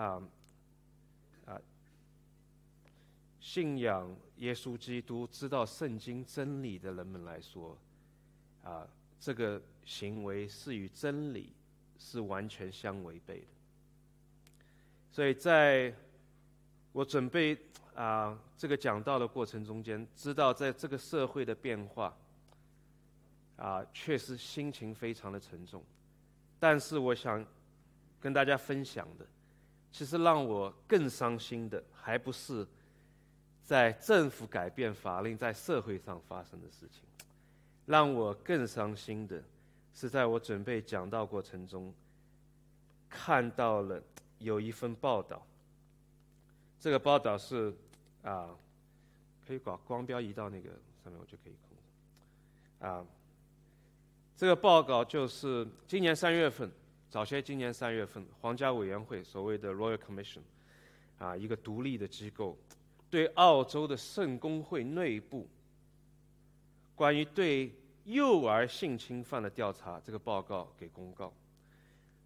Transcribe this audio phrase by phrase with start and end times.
[0.00, 0.22] 啊
[1.44, 1.60] 啊
[3.38, 7.76] 信仰耶稣基督、知道圣经真理的人们来说，
[8.62, 8.86] 啊，
[9.18, 11.52] 这个行为是与真理
[11.98, 13.46] 是完全相违背的。
[15.10, 15.94] 所以在
[16.92, 17.58] 我准备
[17.94, 22.16] 啊这个讲道的过程中间，知道在这个社会的变化，
[23.56, 25.84] 啊，确实心情非常的沉重。
[26.58, 27.44] 但是我想
[28.20, 29.26] 跟大家分享的，
[29.92, 32.66] 其实让我更伤心的，还不是
[33.64, 37.02] 在政府改变法令在社会上发生的事情，
[37.86, 39.42] 让我更伤心的
[39.94, 41.92] 是，在我准备讲道过程中，
[43.08, 44.02] 看到了
[44.38, 45.44] 有一份报道。
[46.78, 47.74] 这个报道是
[48.22, 48.48] 啊，
[49.46, 50.70] 可以把光标移到那个
[51.02, 53.04] 上面，我就可以控制啊。
[54.36, 56.70] 这个报告就是今年三月份，
[57.10, 60.40] 早些今年三月份，皇家委员会所谓的 Royal Commission，
[61.18, 62.56] 啊，一个独立的机构，
[63.10, 65.48] 对澳洲的圣公会内部
[66.94, 71.32] 关于对幼儿性侵犯的调查这个报告给公告，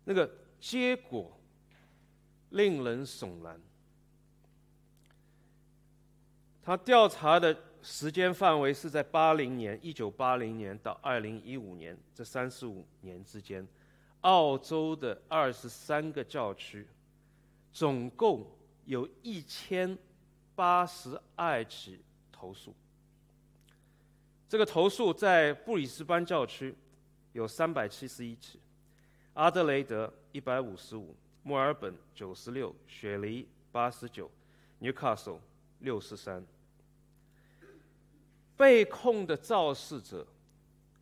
[0.04, 1.34] 那个结果
[2.50, 3.58] 令人悚然。
[6.62, 7.56] 他调查的。
[7.86, 13.68] 时间范围是在八零年，一九八零年到二零一五年这三十五年之间，
[14.24, 16.86] 澳洲的二十三个教区，
[17.72, 18.46] 总共
[18.86, 19.96] 有一千
[20.54, 22.00] 八十二起
[22.32, 22.74] 投诉。
[24.48, 26.74] 这个投诉在布里斯班教区
[27.32, 28.58] 有三百七十一起，
[29.34, 34.30] 阿德雷德一百五十五，墨尔本九十六，雪梨八十九
[34.80, 35.38] ，Newcastle
[35.80, 36.42] 六十三。
[38.56, 40.26] 被控的肇事者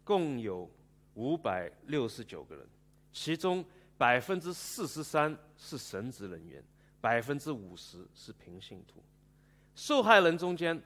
[0.03, 0.69] 共有
[1.15, 2.67] 五百六十九个人，
[3.13, 3.65] 其中
[3.99, 6.63] 百分之四十三是神职人员，
[7.01, 9.03] 百分之五十是平信徒。
[9.75, 10.83] 受害人中间，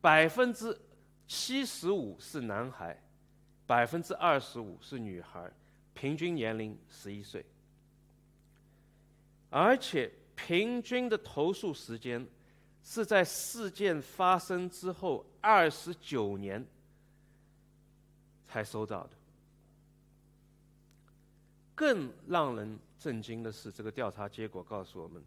[0.00, 0.78] 百分之
[1.26, 3.02] 七十五是男孩，
[3.66, 5.50] 百分之二十五是女孩，
[5.94, 7.44] 平均年龄十一岁，
[9.50, 12.26] 而且平均的投诉时间。
[12.88, 16.64] 是在事件发生之后二十九年
[18.46, 19.15] 才收到的。
[21.76, 25.22] 更让人震惊的是，这个调查结果告诉我们，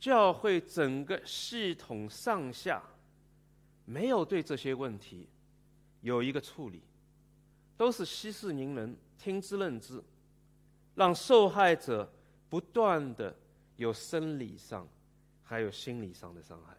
[0.00, 2.82] 教会整个系统上下
[3.84, 5.28] 没有对这些问题
[6.00, 6.80] 有一个处理，
[7.76, 10.02] 都是息事宁人、听之任之，
[10.94, 12.10] 让受害者
[12.48, 13.36] 不断的
[13.76, 14.88] 有生理上。
[15.44, 16.74] 还有心理上的伤害，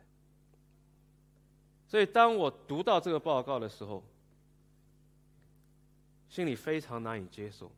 [1.87, 4.03] 所以当我读到这个报告的时候，
[6.27, 7.71] 心里非常难以接受。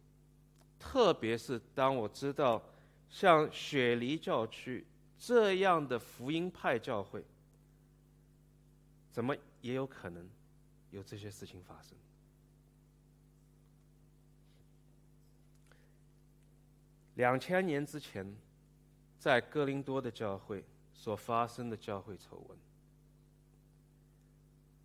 [0.85, 2.61] 特别是当我知道
[3.09, 4.85] 像雪梨教区
[5.17, 7.25] 这样的福音派教会，
[9.11, 10.29] 怎么也有可能
[10.91, 11.97] 有这些事情发生？
[17.15, 18.35] 两千年之前，
[19.17, 20.63] 在哥林多的教会。
[20.97, 22.57] 所发生的教会丑闻，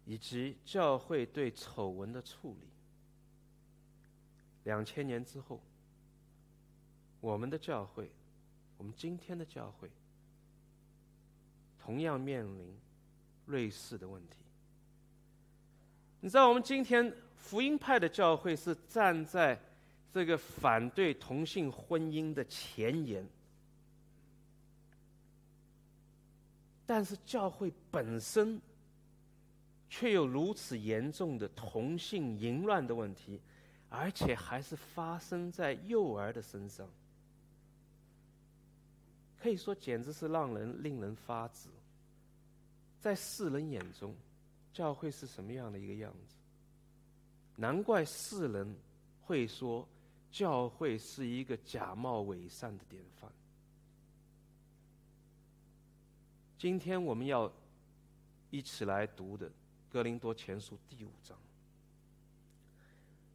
[0.04, 2.66] 以及教会对丑闻的处理。
[4.64, 5.60] 两千年之后，
[7.20, 8.10] 我们的教会，
[8.78, 9.90] 我们今天的教会，
[11.78, 12.74] 同样面临
[13.46, 14.36] 类似的问题。
[16.20, 19.58] 你知道，我们今天福音派的教会是站在
[20.12, 23.26] 这个反对同性婚姻的前沿。
[26.86, 28.60] 但是教会本身
[29.88, 33.40] 却有如此严重的同性淫乱的问题，
[33.88, 36.88] 而且还是发生在幼儿的身上，
[39.40, 41.68] 可以说简直是让人令人发指。
[43.00, 44.14] 在世人眼中，
[44.72, 46.36] 教会是什么样的一个样子？
[47.56, 48.76] 难怪世人
[49.22, 49.88] 会说
[50.30, 53.30] 教会是一个假冒伪善的典范。
[56.58, 57.50] 今天我们要
[58.50, 59.48] 一起来读的
[59.90, 61.36] 《哥林多前书》第五章，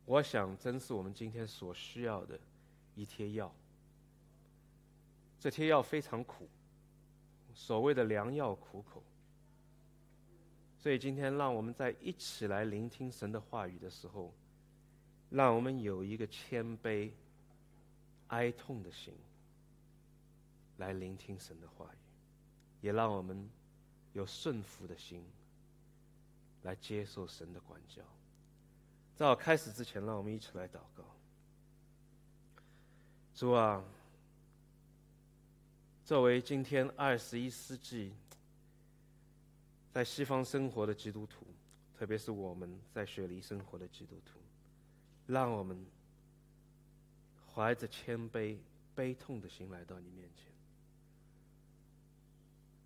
[0.06, 2.40] 我想真是我们今天所需要的
[2.94, 3.52] 一贴药。
[5.45, 6.50] 这些药非常苦，
[7.53, 9.03] 所谓的良药苦口。
[10.75, 14.33] 所以今天让我们在一起来聆听神的话语的时候，
[15.30, 17.12] 让我们有一个谦卑、
[18.30, 19.13] 哀痛的心
[20.77, 21.97] 来聆听神的话语。
[22.81, 23.47] 也让我们
[24.13, 25.24] 有顺服的心，
[26.63, 28.01] 来接受神的管教。
[29.15, 31.03] 在我开始之前，让我们一起来祷告。
[33.36, 33.83] 主啊，
[36.06, 38.13] 作为今天二十一世纪
[39.92, 41.48] 在西方生活的基督徒，
[41.98, 44.40] 特别是我们在雪梨生活的基督徒，
[45.25, 45.84] 让我们
[47.52, 48.56] 怀着谦卑、
[48.94, 50.46] 悲痛的心来到你面前，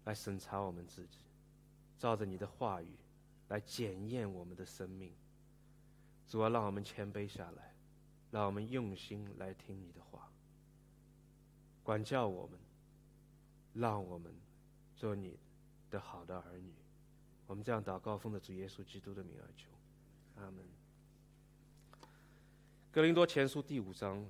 [0.06, 1.18] 来审查我们自己，
[1.98, 2.88] 照着你的话语
[3.50, 5.12] 来检验我们的生命。
[6.30, 7.74] 主要让我们谦卑下来，
[8.32, 10.32] 让我们用心来听你的话，
[11.84, 12.58] 管教我们。
[13.74, 14.34] 让我们
[14.96, 15.38] 做你
[15.90, 16.74] 的好的儿女。
[17.48, 19.70] 我们这样祷告，奉的主耶稣基督的名而求，
[20.36, 20.64] 阿门。
[22.92, 24.26] 格林多前书第五章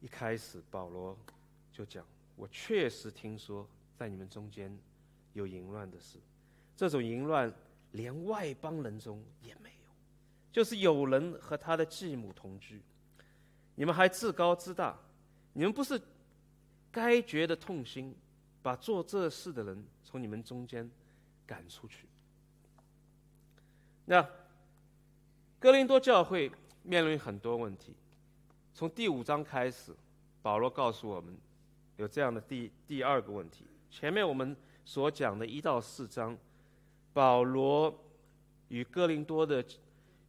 [0.00, 1.16] 一开始，保罗
[1.72, 2.04] 就讲
[2.36, 4.76] ：“我确实听说，在你们中间
[5.32, 6.18] 有淫乱的事。
[6.76, 7.52] 这种淫乱，
[7.92, 9.90] 连外邦人中也没有，
[10.52, 12.82] 就是有人和他的继母同居。
[13.74, 14.98] 你们还自高自大，
[15.52, 16.00] 你们不是。”
[16.92, 18.14] 该觉的痛心，
[18.62, 20.90] 把做这事的人从你们中间
[21.46, 22.06] 赶出去。
[24.06, 24.28] 那
[25.58, 26.50] 哥林多教会
[26.82, 27.94] 面临很多问题。
[28.74, 29.94] 从第五章开始，
[30.42, 31.36] 保罗告诉我们
[31.96, 33.64] 有这样的第第二个问题。
[33.90, 36.36] 前面我们所讲的一到四章，
[37.12, 37.94] 保罗
[38.68, 39.64] 与哥林多的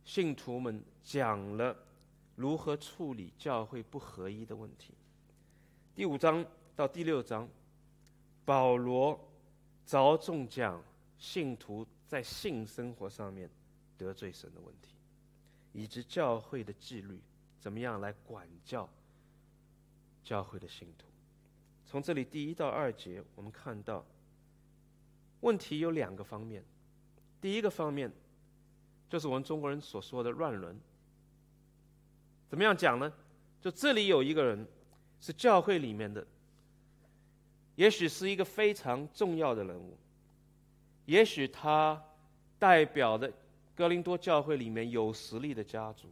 [0.04, 1.76] 信徒们讲了
[2.36, 4.94] 如何处理教会不合一的问题。
[5.94, 6.44] 第五章
[6.74, 7.48] 到第六章，
[8.46, 9.20] 保罗
[9.86, 10.82] 着重讲
[11.18, 13.50] 信徒在性生活上面
[13.98, 14.96] 得罪神的问题，
[15.74, 17.20] 以及教会的纪律
[17.60, 18.88] 怎么样来管教
[20.24, 21.06] 教会的信徒。
[21.86, 24.06] 从这里第一到二节，我们看到
[25.42, 26.64] 问题有两个方面。
[27.42, 28.10] 第一个方面
[29.10, 30.80] 就是我们中国人所说的乱伦。
[32.48, 33.12] 怎么样讲呢？
[33.60, 34.66] 就这里有一个人。
[35.22, 36.26] 是教会里面的，
[37.76, 39.96] 也许是一个非常重要的人物，
[41.06, 42.04] 也许他
[42.58, 43.32] 代表的
[43.76, 46.12] 哥林多教会里面有实力的家族，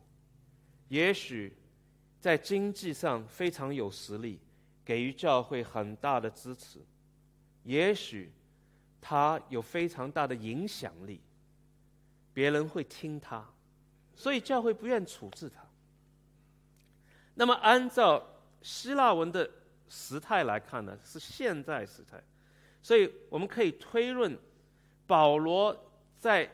[0.89, 1.51] 也许
[2.19, 4.39] 在经济上非常有实力，
[4.85, 6.79] 给予教会很大的支持，
[7.63, 8.31] 也许
[9.01, 11.19] 他有非常大的影响力，
[12.31, 13.43] 别人会听他，
[14.13, 15.63] 所以教会不愿处置他。
[17.33, 18.23] 那么按照。
[18.61, 19.49] 希腊文的
[19.87, 22.21] 时态来看呢，是现在时态，
[22.81, 24.37] 所以我们可以推论，
[25.07, 26.49] 保罗在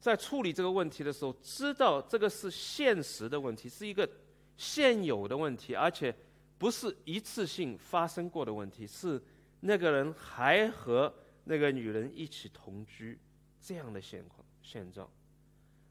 [0.00, 4.08] 在处理这个问题的时候，知道这个是现实的问题，是一个
[4.56, 6.14] 现有的问题，而且
[6.58, 9.22] 不是一次性发生过的问题，是
[9.60, 11.12] 那个人还和
[11.44, 13.18] 那个女人一起同居
[13.60, 15.08] 这样的现况现状。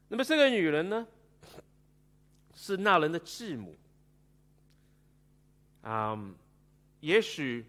[0.08, 1.06] 那么这个女人呢，
[2.54, 3.74] 是那人的继母。
[5.84, 6.18] 啊，
[7.00, 7.64] 也许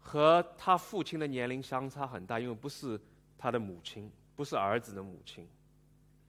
[0.00, 2.98] 和他父亲的年龄相差很大，因为不是
[3.36, 5.46] 他的母亲，不是儿子的母亲，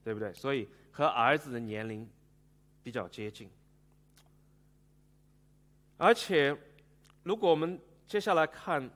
[0.04, 0.30] 对不对？
[0.34, 2.06] 所以和儿子的年龄
[2.82, 3.48] 比较接近。
[5.96, 6.54] 而且，
[7.22, 8.90] 如果我们接下来看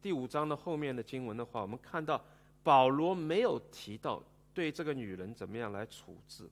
[0.00, 2.24] 第五章的后面的经文的话，我们看到
[2.62, 4.22] 保罗没有提到
[4.54, 6.48] 对这个女人怎么样来处置。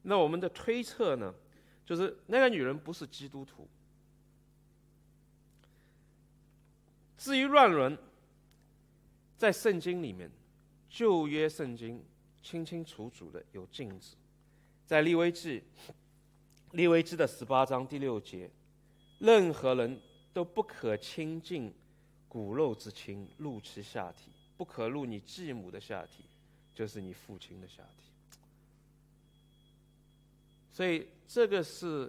[0.00, 1.34] 那我们的推测呢？
[1.88, 3.66] 就是那个女人不是基督徒。
[7.16, 7.96] 至于乱伦，
[9.38, 10.30] 在圣经里面，
[10.90, 12.04] 旧约圣经
[12.42, 14.16] 清清楚楚的有禁止，
[14.84, 15.62] 在利未记，
[16.72, 18.50] 利未记的十八章第六节，
[19.18, 19.98] 任何人
[20.34, 21.72] 都不可亲近
[22.28, 26.22] 骨肉之亲，入其下体，不可入你继母的下体，
[26.74, 28.12] 就是你父亲的下体。
[30.78, 32.08] 所以，这个是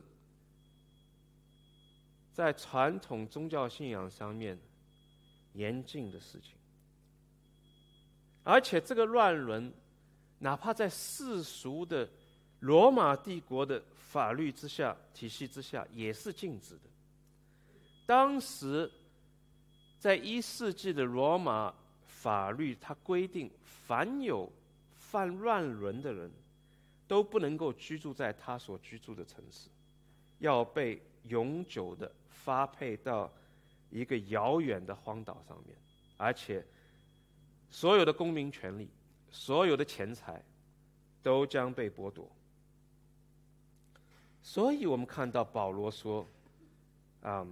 [2.32, 4.56] 在传统宗教信仰上面
[5.54, 6.52] 严禁的事情。
[8.44, 9.74] 而且，这个乱伦，
[10.38, 12.08] 哪怕在世俗的
[12.60, 16.82] 罗马帝国的法律之下、体系之下，也是禁止的。
[18.06, 18.92] 当时，
[19.98, 21.74] 在一世纪的罗马
[22.06, 24.48] 法律，它规定，凡有
[24.94, 26.30] 犯乱伦的人。
[27.10, 29.68] 都不能够居住在他所居住的城市，
[30.38, 33.34] 要被永久的发配到
[33.90, 35.76] 一个遥远的荒岛上面，
[36.18, 36.64] 而且
[37.72, 38.88] 所有的公民权利、
[39.32, 40.40] 所有的钱财
[41.24, 42.30] 都将被剥夺。
[44.44, 46.24] 所以我们看到保罗说
[47.24, 47.44] ：“啊，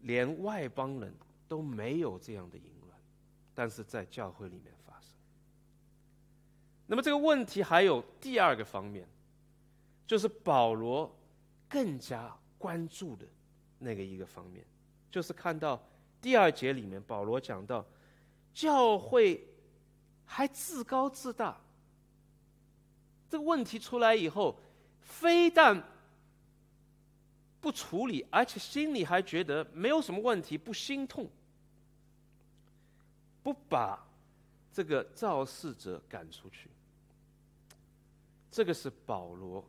[0.00, 1.14] 连外邦人
[1.46, 2.98] 都没有这样的淫乱，
[3.54, 4.72] 但是在教会里面。”
[6.90, 9.06] 那么这个问题还有第二个方面，
[10.06, 11.14] 就是保罗
[11.68, 13.26] 更加关注的
[13.78, 14.64] 那个一个方面，
[15.10, 15.78] 就是看到
[16.20, 17.84] 第二节里面保罗讲到，
[18.54, 19.46] 教会
[20.24, 21.60] 还自高自大。
[23.28, 24.58] 这个问题出来以后，
[25.02, 25.82] 非但
[27.60, 31.28] 不处理，而且心里还觉得没有什么问题，不心痛，
[33.42, 34.02] 不把
[34.72, 36.70] 这个肇事者赶出去。
[38.50, 39.64] 这个是保罗，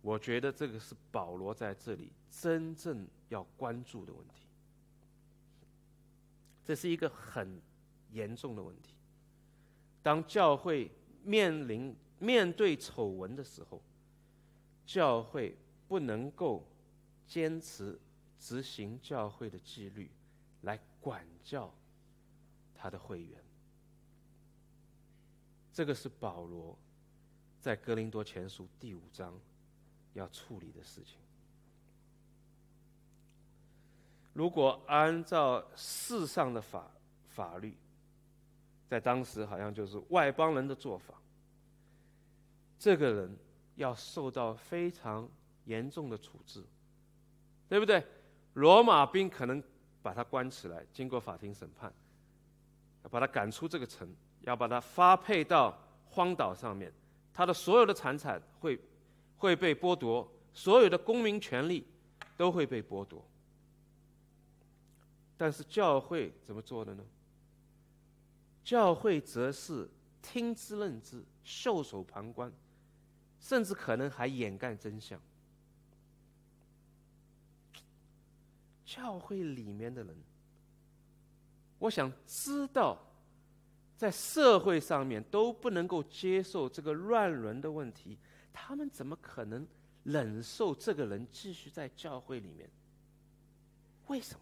[0.00, 4.46] 我觉得这个是保罗在这里真正要关注的问题。
[6.64, 7.60] 这是一个很
[8.10, 8.94] 严重的问题。
[10.02, 10.90] 当教会
[11.22, 13.80] 面临面对丑闻的时候，
[14.86, 15.56] 教会
[15.86, 16.66] 不能够
[17.26, 18.00] 坚持
[18.38, 20.10] 执行教会的纪律
[20.62, 21.72] 来管教
[22.74, 23.38] 他的会员。
[25.72, 26.76] 这个是保罗。
[27.62, 29.32] 在哥林多前书第五章
[30.14, 31.16] 要处理的事情，
[34.32, 36.90] 如果按照世上的法
[37.28, 37.76] 法律，
[38.88, 41.14] 在当时好像就是外邦人的做法，
[42.80, 43.36] 这个人
[43.76, 45.28] 要受到非常
[45.66, 46.64] 严重的处置，
[47.68, 48.04] 对不对？
[48.54, 49.62] 罗马兵可能
[50.02, 51.92] 把他关起来，经过法庭审判，
[53.08, 56.92] 把他赶出这个城，要把他发配到荒岛上面。
[57.34, 58.78] 他的所有的财产会
[59.38, 61.86] 会被剥夺，所有的公民权利
[62.36, 63.24] 都会被剥夺。
[65.36, 67.04] 但是教会怎么做的呢？
[68.62, 72.52] 教会则是听之任之，袖手旁观，
[73.40, 75.20] 甚至可能还掩盖真相。
[78.84, 80.16] 教会里面的人，
[81.78, 82.98] 我想知道。
[84.02, 88.18] 在社会上面都不能够接受这个乱伦的问题，
[88.52, 89.64] 他们怎么可能
[90.02, 92.68] 忍受这个人继续在教会里面？
[94.08, 94.40] 为什么？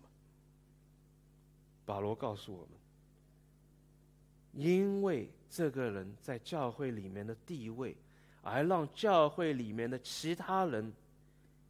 [1.85, 7.95] 保罗告诉我们：因为这个人在教会里面的地位，
[8.41, 10.91] 而让教会里面的其他人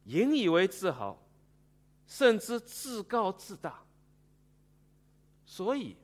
[0.04, 1.20] 引以为自豪，
[2.06, 3.82] 甚至自高自大，
[5.44, 5.96] 所以。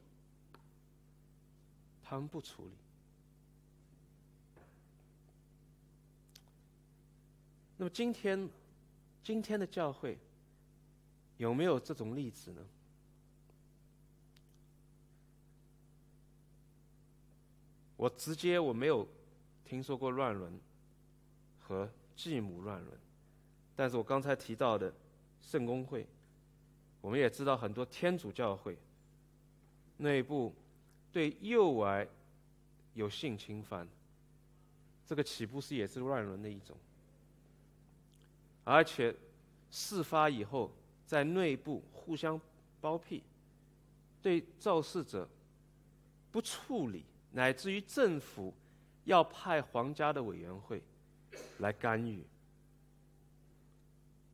[2.09, 2.73] 他们不处理。
[7.77, 8.49] 那么今天，
[9.25, 10.17] 今天的教会
[11.37, 12.65] 有没有这种例子呢？
[17.97, 19.09] 我直接我没有
[19.65, 20.61] 听说过乱伦
[21.59, 22.97] 和继母乱伦，
[23.75, 24.95] 但是我刚才提到的
[25.43, 26.07] 圣公会，
[27.01, 28.79] 我们也知道很多天主教会
[29.97, 30.55] 内部。
[31.17, 32.07] 对幼儿
[32.93, 33.89] 有性侵犯，
[35.07, 36.77] 这个岂不是也是乱伦的一种？
[38.65, 39.17] 而且
[39.71, 40.71] 事发以后，
[41.07, 42.39] 在内部互相
[42.83, 43.23] 包庇，
[44.21, 45.27] 对肇事者
[46.31, 48.53] 不处理，乃至于政府
[49.07, 50.83] 要派皇家的委员会
[51.61, 52.23] 来干预。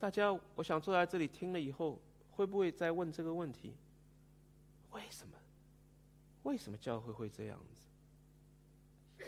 [0.00, 2.00] 大家，我想坐在这里听了以后，
[2.32, 3.72] 会不会再问这个问题？
[4.90, 5.38] 为什么？
[6.42, 7.58] 为什么教会会这样
[9.18, 9.24] 子？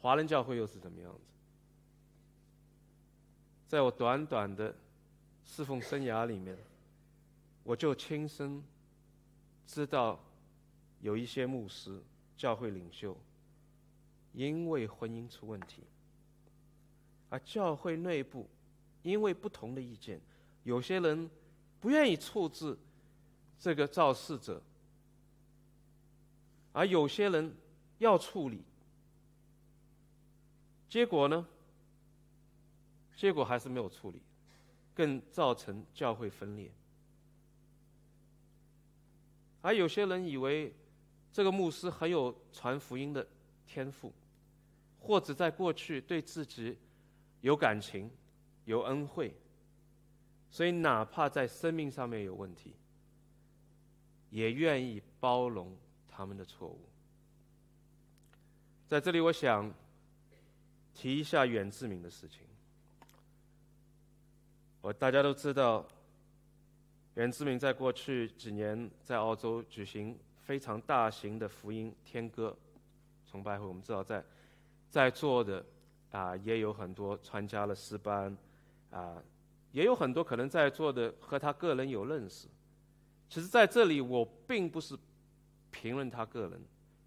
[0.00, 1.20] 华人教会又是怎么样子？
[3.68, 4.74] 在我短短的
[5.44, 6.56] 侍奉生涯里面，
[7.64, 8.62] 我就亲身
[9.66, 10.18] 知道
[11.00, 12.02] 有一些牧师、
[12.36, 13.16] 教会领袖
[14.32, 15.82] 因为婚姻出问题，
[17.28, 18.48] 而教会内部
[19.02, 20.20] 因为不同的意见，
[20.64, 21.30] 有些人
[21.78, 22.76] 不愿意处置
[23.58, 24.62] 这个肇事者。
[26.72, 27.54] 而有些人
[27.98, 28.62] 要处理，
[30.88, 31.46] 结果呢？
[33.16, 34.22] 结果还是没有处理，
[34.94, 36.70] 更造成教会分裂。
[39.60, 40.74] 而有些人以为
[41.32, 43.26] 这个牧师很有传福音的
[43.66, 44.10] 天赋，
[44.98, 46.78] 或者在过去对自己
[47.42, 48.10] 有感情、
[48.64, 49.34] 有恩惠，
[50.48, 52.74] 所以哪怕在生命上面有问题，
[54.30, 55.76] 也愿意包容。
[56.20, 56.78] 他们的错误，
[58.86, 59.72] 在这里，我想
[60.92, 62.42] 提一下远志明的事情。
[64.82, 65.82] 我大家都知道，
[67.14, 72.54] 远志明在过去几年在澳洲举行非常大型的福音天歌
[73.26, 73.64] 崇拜会。
[73.64, 74.22] 我们知道，在
[74.90, 75.64] 在座的
[76.10, 78.36] 啊，也有很多参加了诗班
[78.90, 79.16] 啊，
[79.72, 82.46] 也有很多可能在座的和他个人有认识。
[83.30, 84.94] 其实，在这里，我并不是。
[85.70, 86.60] 评论他个人，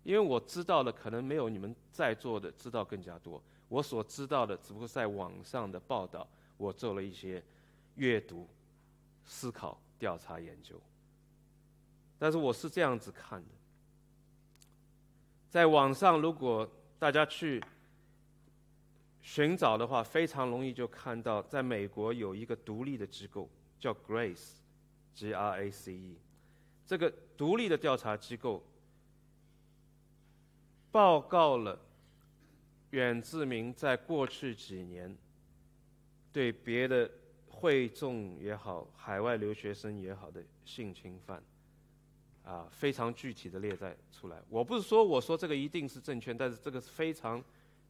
[0.04, 3.42] 因为我知道的可能没有你们在座的知道更加多。
[3.70, 6.28] 我所知道的只不过在网上的报道，
[6.58, 7.44] 我做了一些
[7.96, 8.48] 阅读、
[9.26, 10.80] 思考、调查研究。
[12.20, 13.50] 但是我是这样子看的，
[15.50, 17.62] 在网上如果大家去
[19.22, 26.18] 寻找的话，非常容易就看到，在美国有一个独立的机构叫 Grace，G R A C E，
[26.86, 28.64] 这个独立的调查机构
[30.92, 31.80] 报告了
[32.92, 35.18] 远志明在过去几年
[36.32, 37.10] 对别的
[37.48, 41.44] 会众也好、海外留学生也好的性侵犯。
[42.44, 44.38] 啊，非常具体的列在出来。
[44.50, 47.42] 我不是说我说这个一定是正确，但是这个是非常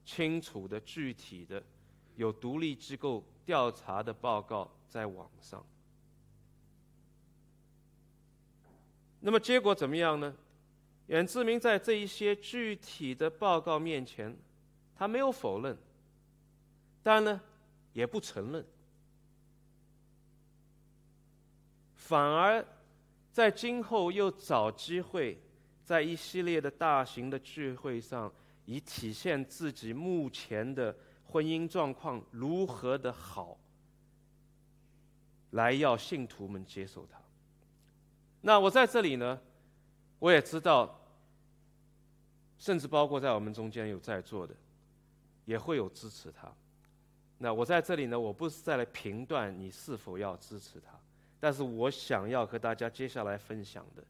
[0.06, 1.64] 清楚的、具体的，
[2.16, 5.66] 有独立机构调查的报告在网上。
[9.26, 10.36] 那么结果怎么样呢？
[11.08, 14.38] 远志明在这一些具体的报告面前，
[14.94, 15.78] 他没有否认，
[17.02, 17.40] 但呢，
[17.94, 18.66] 也不承认，
[21.96, 22.66] 反而。
[23.32, 25.42] 在今后又找机会，
[25.84, 28.32] 在一系列的大型的聚会上，
[28.66, 33.58] 以体现自己目前的婚姻状况如何的好，
[35.50, 37.23] 来要信徒们接受他。
[38.46, 39.40] 那我在这里呢，
[40.20, 41.00] 我也知道，
[42.60, 44.54] 甚至包括在我们中间有在座的，
[45.46, 46.52] 也会有支持他。
[47.38, 50.92] 那我在这里呢，我不是在来评断你是否要支持他。
[51.40, 54.04] 但是我想要和大家接下来分享的，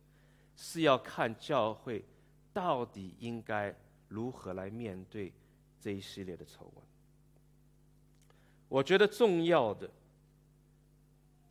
[0.56, 2.04] 是要看教会
[2.52, 3.75] 到底应该
[4.08, 5.32] 如何来面对
[5.80, 6.84] 这一系列的丑闻。
[8.68, 9.88] 我觉得重要的，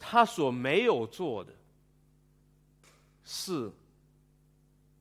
[0.00, 1.52] 他所没有做的，
[3.24, 3.70] 是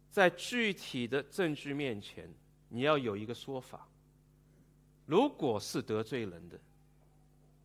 [0.09, 2.29] 在具体的证据面前，
[2.69, 3.87] 你要有一个说法。
[5.05, 6.59] 如果是得罪人的，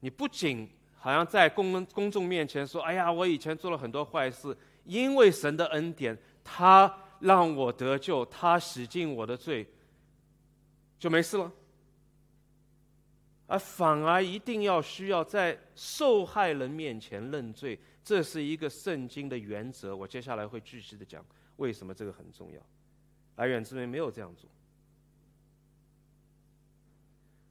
[0.01, 9.67] 你不仅好像在公公众面前说：“哎呀，我以前做了很多坏事，因为神的恩典，他让我得救，他洗净我的罪，
[10.99, 11.53] 就没事了。”
[13.49, 19.95] 而反而一定要需要在受害人面前认罪，这是一个圣经的原则。
[19.95, 22.61] 我接下来会具体的讲为什么这个很重要。
[23.35, 24.49] 而远之明没有这样做，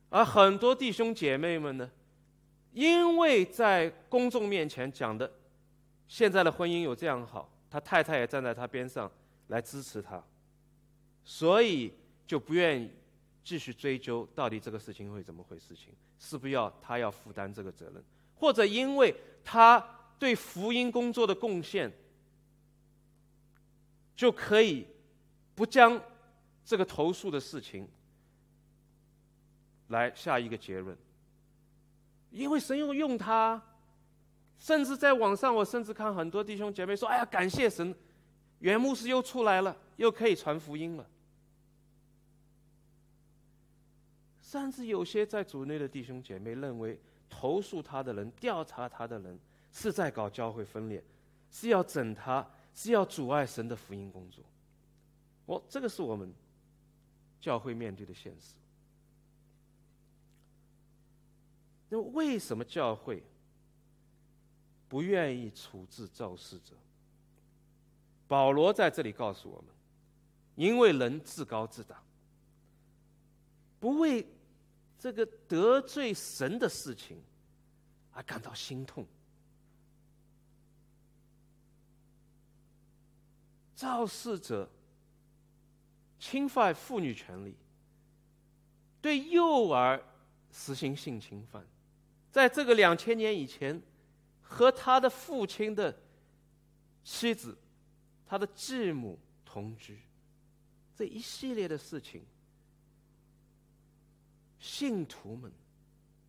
[0.10, 1.92] 而很多弟兄姐妹们呢？
[2.72, 5.32] 因为在公众面前讲的，
[6.08, 9.12] 现在的婚姻有这样好，他太太也站在他边上
[9.50, 10.24] 来支持他，
[11.24, 11.94] 所以
[12.26, 12.90] 就不愿意
[13.44, 21.92] 继续追究到底这个事情会怎么回事情，是不是要他要负担这个责任，或者因为他对福音工作的贡献，
[24.16, 24.88] 就可以
[25.54, 26.02] 不将
[26.66, 27.88] 这个投诉的事情
[29.90, 30.98] 来下一个结论。
[32.32, 33.62] 因为神要用他，
[34.60, 37.96] 甚至在网上，我甚至看很多弟兄姐妹说：“哎呀，感谢神，
[38.60, 41.08] 原牧师又出来了，又可以传福音了。”
[44.42, 47.00] 甚至有些在组内的弟兄姐妹认为，
[47.30, 49.40] 投诉他的人、调查他的人，
[49.78, 51.04] 是在搞教会分裂，
[51.52, 54.42] 是要整他，是要阻碍神的福音工作。
[55.48, 56.34] 哦，这个是我们
[57.42, 58.56] 教会面对的现实。
[61.90, 63.22] 那为什么教会
[64.88, 66.74] 不愿意处置肇事者？
[68.30, 69.66] 保罗在这里告诉我们：
[70.56, 72.02] 因为人自高自大，
[73.82, 74.26] 不为
[74.98, 77.22] 这个得罪神的事情
[78.14, 79.06] 而感到心痛。
[83.76, 84.70] 肇事者
[86.18, 87.56] 侵犯妇女权利，
[89.02, 90.02] 对幼儿
[90.52, 91.66] 实行性侵犯。
[92.32, 93.82] 在这个两千年以前，
[94.42, 95.96] 和他的父亲的
[97.04, 97.58] 妻子、
[98.26, 100.00] 他的继母同居，
[100.96, 102.24] 这一系列的事情，
[104.60, 105.52] 信徒们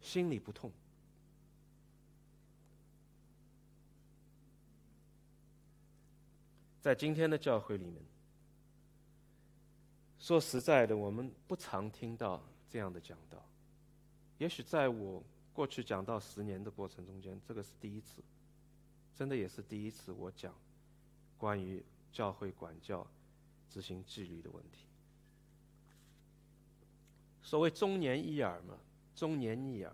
[0.01, 0.71] 心里不痛。
[6.87, 7.97] 在今天的教会里面，
[10.21, 13.45] 说实在的，我们不常听到这样的讲道。
[14.39, 15.21] 也许在我。
[15.53, 18.23] 过去讲到十年的过程中间，这个是第一次，
[19.17, 20.55] 真的也是第一次我讲
[21.39, 23.05] 关于教会管教、
[23.69, 24.85] 执行纪律的问题。
[27.43, 28.79] 所谓忠言逆耳嘛，
[29.17, 29.93] 忠言逆耳，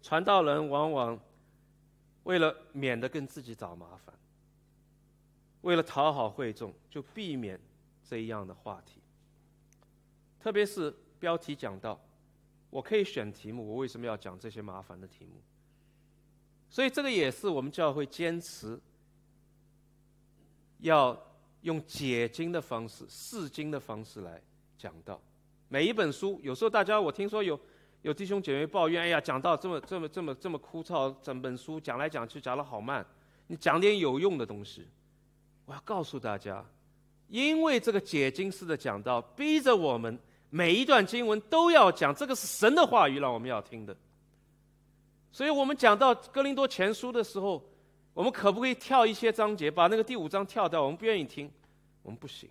[0.00, 1.18] 传道人往往
[2.22, 4.14] 为了免得跟自己找麻烦，
[5.62, 7.60] 为了讨好会众，就避免
[8.04, 9.00] 这样的话题。
[10.40, 12.00] 特别是标题讲到。
[12.68, 15.40] 我可以选题目，我为什么要讲这些麻烦的题目？
[16.68, 18.78] 所以这个也是我们教会坚持
[20.80, 21.18] 要
[21.62, 24.42] 用解经的方式、释经的方式来
[24.76, 25.18] 讲到
[25.68, 26.38] 每一本书。
[26.42, 27.58] 有时候大家我听说有
[28.02, 33.06] 有弟兄姐妹抱怨：“哎呀，讲到这么这么这么这么枯燥，整本书讲来讲去讲的好慢。”
[33.46, 34.86] 你讲点有用的东西。
[35.66, 36.64] 我要告诉大家，
[37.28, 43.94] 因为这个解经式的讲道，逼着我们每一段经文都要讲，这个是神的话语，让我们要听的。
[45.30, 47.62] 所以我们讲到哥林多前书的时候，
[48.14, 50.82] 我们可不可以跳一些章节，把那个第五章跳掉？
[50.82, 51.50] 我们不愿意听，
[52.02, 52.48] 我们不行。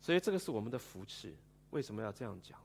[0.00, 1.34] 所以这个是我们的福气。
[1.70, 2.58] 为什么要这样讲？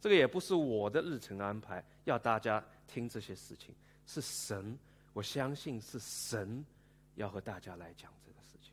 [0.00, 3.74] 这个也不是我的日程安排，要大家听这些事情，
[4.06, 4.78] 是神。
[5.12, 6.64] 我相信是神
[7.16, 8.72] 要和大家来讲这个事情。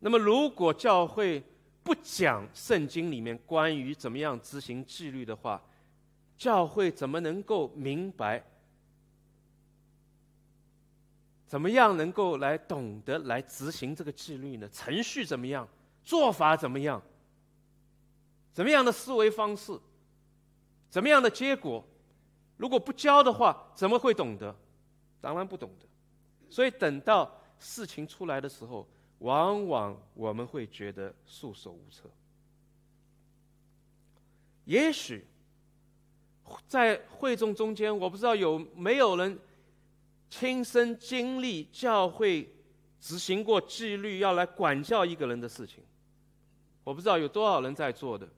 [0.00, 1.42] 那么，如果教会
[1.82, 5.62] 不讲圣经里面关于怎么样执行纪律的话，
[6.36, 8.44] 教会怎么能够明白？
[11.46, 14.68] 怎么样能够来懂得来执行这个纪律呢？
[14.70, 15.68] 程序怎么样？
[16.02, 17.02] 做法怎么样？
[18.52, 19.78] 怎么样的思维方式？
[20.88, 21.84] 怎么样的结果？
[22.56, 24.54] 如果不教的话，怎么会懂得？
[25.20, 25.86] 当然不懂得。
[26.48, 28.86] 所以等到事情出来的时候，
[29.18, 32.10] 往往我们会觉得束手无策。
[34.64, 35.24] 也许
[36.66, 39.38] 在会众中间，我不知道有没有人
[40.28, 42.52] 亲身经历教会
[43.00, 45.82] 执行过纪律，要来管教一个人的事情。
[46.84, 48.28] 我不知道有多少人在做的。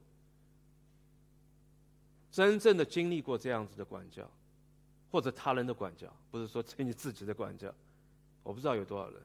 [2.31, 4.27] 真正的经历过这样子的管教，
[5.13, 7.73] 或者他人的管教，不是说对你自己的管教，
[8.43, 9.23] 我不知道有多少人。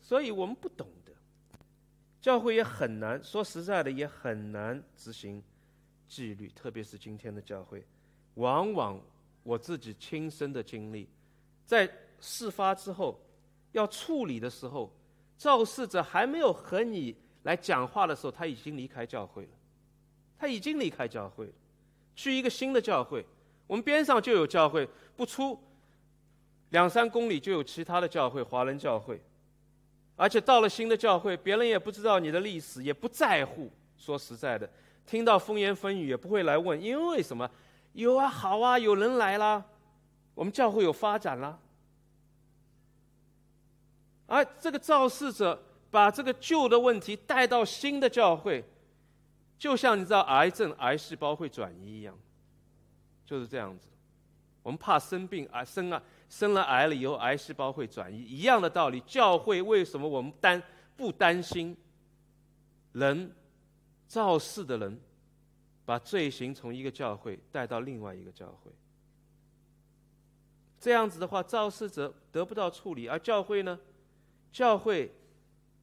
[0.00, 1.12] 所以我们不懂得，
[2.18, 5.42] 教会也很难说实在的，也很难执行
[6.08, 7.84] 纪律，特别是今天的教会，
[8.36, 8.98] 往往
[9.42, 11.06] 我自己亲身的经历，
[11.66, 13.20] 在事发之后
[13.72, 14.90] 要处理的时候，
[15.36, 19.50] 肇事者还没有和你来讲话的时候，他已经离开教会了。
[20.38, 21.52] 他已经离开教会了，
[22.16, 23.24] 去一个新的教会。
[23.68, 25.56] 我们边上就有教会，不出
[26.70, 29.20] 两三公里就有其他的教会，华人教会。
[30.16, 33.70] 而且到了新的教会，别人也不知道你的历史，也不在乎。
[33.98, 34.68] 说实在的，
[35.06, 37.48] 听到风言风语也不会来问，因为什么？
[37.92, 39.62] 有啊，好啊，有人来啦，
[40.34, 41.58] 我们教会有发展啦。
[44.26, 48.64] 而这个肇事者把这个旧的问题带到新的教会。
[49.58, 52.18] 就像你知道癌症癌细胞会转移一样，
[53.24, 53.88] 就是这样子。
[54.62, 59.00] 我们怕生病，癌生了生了癌了以后，癌细胞会转移一样的道理。
[59.02, 60.62] 教会为什么我们担
[60.96, 61.76] 不担心
[62.92, 63.32] 人
[64.06, 65.00] 造事的人
[65.84, 68.72] 把罪行从一个教会带到另外一个教会？
[70.78, 73.78] 这样子的话，肇事者得不到处理，而教会呢？
[74.52, 75.12] 教会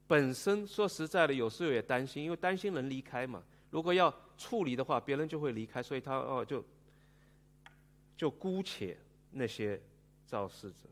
[0.07, 3.41] 本身说实在的，有时候也担心，因为担心人离开嘛。
[3.73, 6.63] 如果要处理的话，别人就会离开，所以他哦就
[8.15, 8.95] 就姑且
[9.31, 9.81] 那些
[10.27, 10.87] 肇事者。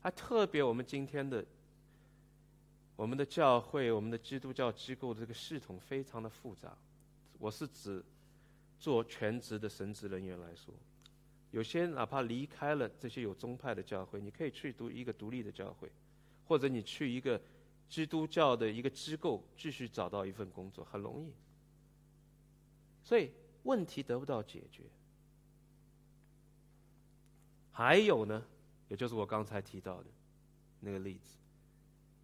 [0.00, 1.44] 还特别我们今天的
[2.96, 6.74] 我们的教会，我们的基督教机构的这个系统非常的复杂。
[7.38, 8.02] 我是指
[8.80, 10.72] 做全职的神职人员来说，
[11.50, 15.92] 有些哪怕离开了这些有宗派的教会，你可以去读一个独立的教会，
[16.46, 17.38] 或者你去一个。
[17.88, 21.32] 基督教的一个机构继续找到一份工作很容易，
[23.02, 23.30] 所以
[23.62, 24.82] 问题得不到解决。
[27.70, 28.44] 还有呢，
[28.88, 30.10] 也就是我刚才提到的
[30.80, 31.36] 那个例子，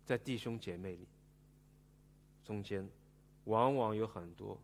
[0.05, 1.07] 在弟兄姐妹里
[2.45, 2.89] 中间，
[3.45, 4.61] 往往有很多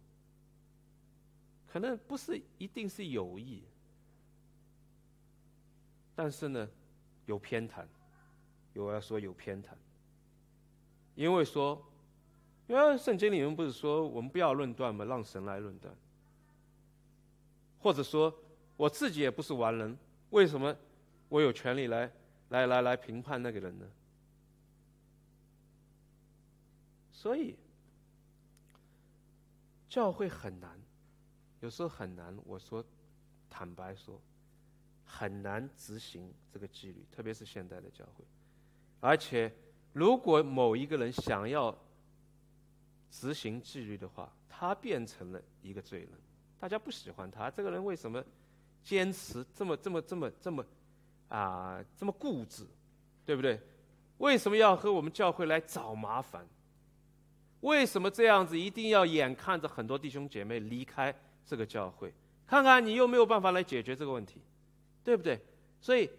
[1.66, 3.62] 可能不是一定是有意，
[6.14, 6.68] 但是呢，
[7.26, 7.84] 有偏袒，
[8.72, 9.70] 有要说有偏袒。
[11.16, 11.82] 因为说，
[12.68, 15.04] 因为圣经里面不是说我们不要论断吗？
[15.04, 15.92] 让神来论断。
[17.80, 18.32] 或者说，
[18.76, 19.96] 我自己也不是完人，
[20.30, 20.76] 为什么
[21.28, 22.12] 我有权利来
[22.50, 23.86] 来来来评判那个人呢？
[27.10, 27.56] 所以，
[29.88, 30.78] 教会很难，
[31.60, 32.36] 有时候很难。
[32.44, 32.84] 我说，
[33.48, 34.20] 坦白说，
[35.04, 38.24] 很难执行这个纪律，特别是现代的教会，
[39.00, 39.50] 而且。
[39.96, 41.74] 如果某一个人想要
[43.10, 46.10] 执行纪律的话，他变成了一个罪人，
[46.60, 47.50] 大家不喜欢他。
[47.50, 48.22] 这个人为什么
[48.82, 50.62] 坚持这么这么这么这么
[51.30, 52.66] 啊这么固执，
[53.24, 53.58] 对不对？
[54.18, 56.46] 为什么要和我们教会来找麻烦？
[57.60, 61.14] 为什么这样子一定要眼看着很多弟兄姐妹离开
[61.46, 62.12] 这个教会？
[62.46, 64.42] 看看你又没有办法来解决这个问题，
[65.02, 65.40] 对不对？
[65.80, 66.10] 所以，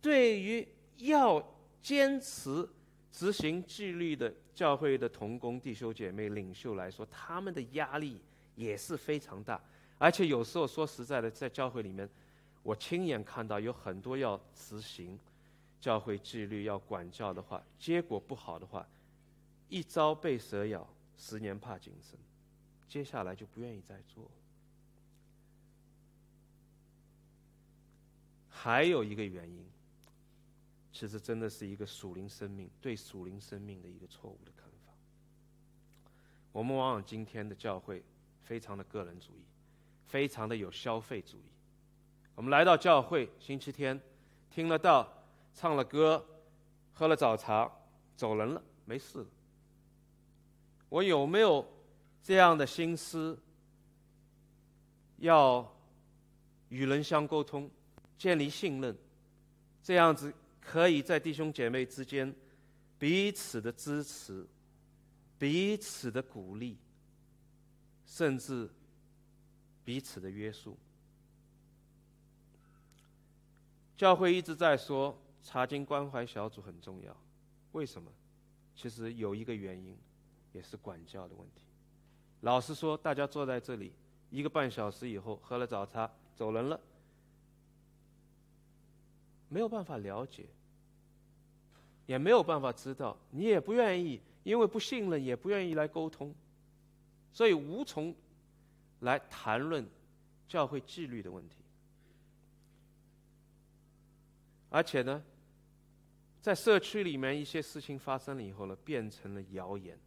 [0.00, 0.68] 对于
[0.98, 1.44] 要
[1.82, 2.68] 坚持
[3.16, 8.20] 执行纪律的教会的同工弟兄姐妹领袖来说，他们的压力
[8.56, 9.58] 也是非常大。
[9.96, 12.06] 而且有时候说实在的，在教会里面，
[12.62, 15.18] 我亲眼看到有很多要执行
[15.80, 18.86] 教会纪律、要管教的话，结果不好的话，
[19.70, 22.18] 一朝被蛇咬，十年怕井绳，
[22.86, 24.30] 接下来就不愿意再做。
[28.50, 29.64] 还有一个原因，
[30.98, 34.94] 其实真的是一个属灵生命对属灵生命的一个错误的看法。
[36.52, 38.02] 我们往往今天的教会
[38.40, 39.44] 非常的个人主义。
[40.06, 41.50] 非常的有消费主义。
[42.34, 44.00] 我们来到教会，星期天
[44.48, 45.12] 听了道，
[45.52, 46.24] 唱了歌，
[46.94, 47.70] 喝了早茶，
[48.16, 49.26] 走人了，没事了。
[50.88, 51.66] 我有没有
[52.22, 53.36] 这样的心思，
[55.18, 55.76] 要
[56.68, 57.68] 与人相沟通，
[58.16, 58.96] 建立信任，
[59.82, 60.32] 这样子
[60.66, 62.34] 可以在弟兄姐妹之间
[62.98, 64.44] 彼此的支持，
[65.38, 66.76] 彼此的鼓励，
[68.04, 68.68] 甚至。
[69.84, 70.76] 彼此的约束。
[73.96, 77.16] 教会一直在说查经关怀小组很重要，
[77.70, 78.10] 为什么？
[78.74, 79.96] 其实有一个原因，
[80.52, 81.62] 也是管教的问题。
[82.40, 83.92] 老实说，大家坐在这里
[84.28, 86.80] 一个半小时以后，喝了早茶走人了，
[89.48, 90.46] 没有办法了解，
[92.06, 96.34] 也没有办法知道，你也不愿意，因为不信任，也不愿意来沟通，
[97.32, 98.14] 所以无从。
[99.00, 99.86] 来谈论
[100.48, 101.56] 教会纪律的问题，
[104.70, 105.22] 而且呢，
[106.40, 110.00] 在社区里面一些事情发生了以后呢，变成了谣言，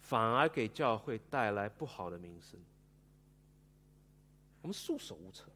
[0.00, 2.58] 反而给教会带来不好的名声，
[4.62, 5.51] 我们束手无策。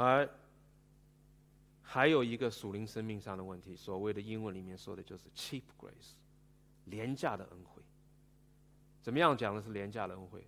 [0.00, 0.28] 而
[1.82, 6.12] 还有一个属灵生命上的问题，所谓的英文里面说的就是 “cheap grace”。
[6.84, 7.82] 廉价的恩惠，
[9.02, 10.46] 怎么样讲的是廉价的恩惠？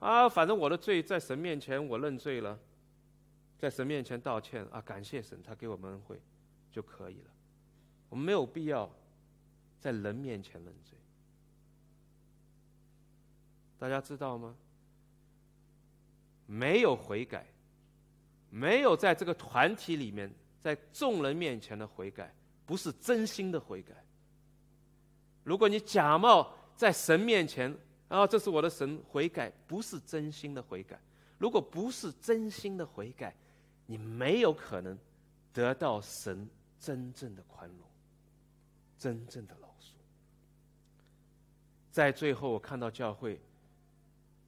[0.00, 2.58] 啊，反正我的罪在神面前我认罪了，
[3.58, 6.20] 在神面前道歉啊，感谢神，他给我们恩惠
[6.72, 7.30] 就可以了，
[8.08, 8.90] 我们没有必要
[9.78, 10.98] 在人面前认罪。
[13.78, 14.56] 大家知道吗？
[16.46, 17.46] 没有悔改，
[18.56, 23.94] 没有在这个团体里面，在众人面前的悔改，不是真心的悔改。
[25.44, 27.76] 如果你假冒在神面前，
[28.08, 30.98] 啊这是我的神悔改，不是真心的悔改。
[31.36, 33.36] 如果不是真心的悔改，
[33.84, 34.98] 你没有可能
[35.52, 36.48] 得到神
[36.80, 37.86] 真正的宽容，
[38.98, 39.90] 真正的饶恕。
[41.92, 43.38] 在最后，我看到教会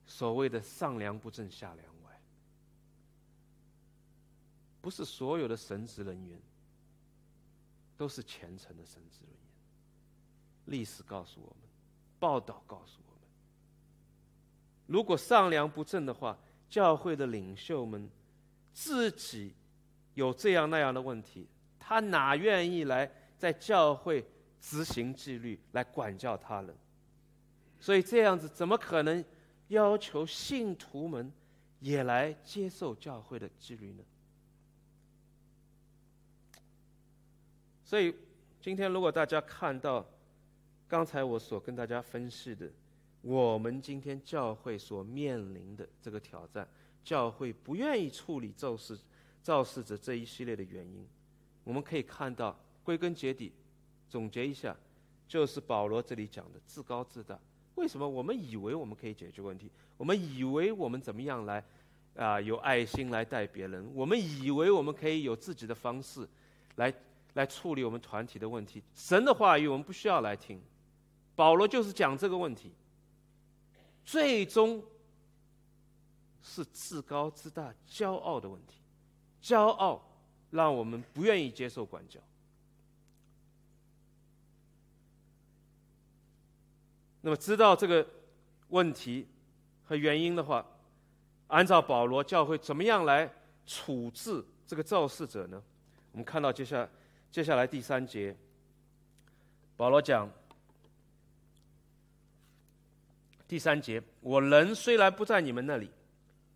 [0.07, 1.87] 所谓的上梁不正下梁，
[4.81, 6.39] 不是所有的神职人员
[7.97, 9.39] 都是虔诚的神职人员。
[10.67, 11.69] 历史告诉我们，
[12.19, 13.21] 报道告诉我们，
[14.87, 16.39] 如果上梁不正的话，
[16.69, 18.09] 教会的领袖们
[18.73, 19.55] 自己
[20.15, 24.25] 有这样那样的问题，他哪愿意来在教会
[24.61, 26.77] 执行纪律，来管教他人？
[27.81, 29.25] 所以这样子怎么可能
[29.69, 31.33] 要求信徒们
[31.81, 34.03] 也来接受教会的纪律呢？
[37.89, 38.15] 所以
[38.61, 40.05] 今天如果大家看到，
[40.87, 42.71] 刚才我所跟大家分析的，
[43.23, 46.69] 我们今天教会所面临的这个挑战，
[47.03, 48.99] 教会不愿意处理肇事、
[49.43, 51.09] 肇事者这一系列的原因，
[51.65, 53.51] 我们可以看到，归根结底，
[54.07, 54.77] 总结一下，
[55.27, 57.41] 就是保罗这里讲的自高自大。
[57.77, 59.71] 为什么我们以为我们可以解决问题？
[59.97, 61.65] 我们以为我们怎么样来，
[62.17, 63.91] 啊，有爱心来待别人？
[63.95, 66.29] 我们以为我们可以有自己的方式，
[66.77, 66.93] 来
[67.35, 68.83] 来处理我们团体的问题？
[68.95, 70.61] 神的话语我们不需要来听。
[71.37, 72.73] 保罗就是讲这个问题，
[74.05, 74.83] 最终
[76.43, 78.81] 是自高自大、骄傲的问题，
[79.41, 80.03] 骄傲
[80.51, 82.19] 让我们不愿意接受管教。
[87.21, 88.05] 那么知道这个
[88.69, 89.29] 问题
[89.85, 90.67] 和原因的话，
[91.49, 93.33] 按照保罗教会怎么样来
[93.67, 95.63] 处置这个肇事者呢？
[96.11, 96.89] 我们看到接下来
[97.31, 98.35] 接下来第三节，
[99.77, 100.31] 保罗讲。
[103.47, 105.91] 第三节，我人虽然不在你们那里，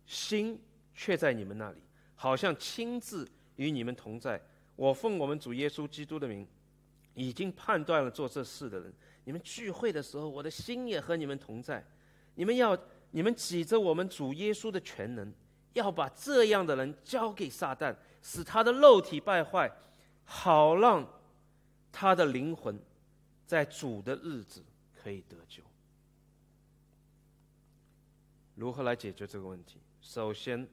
[0.05, 0.59] 心
[0.93, 1.77] 却在你们那里，
[2.15, 4.39] 好像亲自与你们同在。
[4.75, 6.47] 我奉我们主耶稣基督的名，
[7.13, 8.93] 已经判断了做这事的人。
[9.23, 11.83] 你们聚会的时候，我的心也和你们同在。
[12.35, 12.77] 你们要，
[13.11, 15.31] 你们挤着我们主耶稣的全能，
[15.73, 19.71] 要把这样的人交给撒旦，使他的肉体败坏，
[20.25, 21.07] 好让
[21.91, 22.79] 他的灵魂
[23.45, 24.63] 在主的日子
[24.95, 25.61] 可以得救。
[28.55, 29.79] 如何来解决这个问题？
[30.01, 30.67] 首先，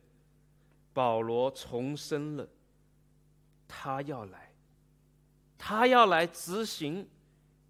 [0.93, 2.49] 保罗重申了
[3.67, 4.53] 他要来，
[5.57, 7.09] 他要来执行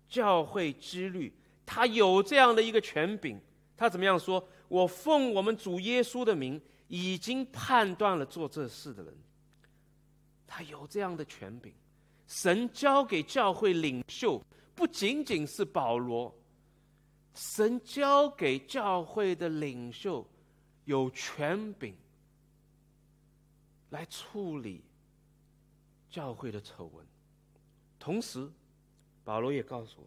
[0.09, 1.33] 教会之律，
[1.65, 3.41] 他有这样的一个权柄。
[3.77, 4.47] 他怎么样说？
[4.69, 9.15] 我奉我们主耶稣的名，已经判断了做这事的人。
[10.51, 11.73] 他有这样的权柄。
[12.27, 14.43] 神交给教会领袖，
[14.75, 16.35] 不仅仅是保罗。
[17.35, 20.27] 神交给教会的领袖
[20.85, 21.97] 有权柄
[23.91, 24.83] 来处理
[26.11, 27.07] 教会的丑闻。
[27.99, 28.51] 同时，
[29.25, 30.07] 保罗也告诉我，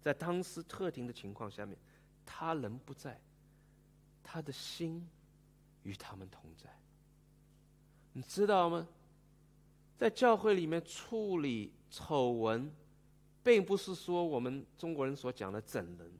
[0.00, 1.76] 在当时特定的情况下面。
[2.24, 3.20] 他人不在，
[4.22, 5.04] 他的心
[5.82, 6.70] 与他们同在。
[8.12, 8.86] 你知道吗？
[9.96, 12.70] 在教会里面处理丑闻，
[13.42, 16.10] 并不是说我们中国人所讲的整人，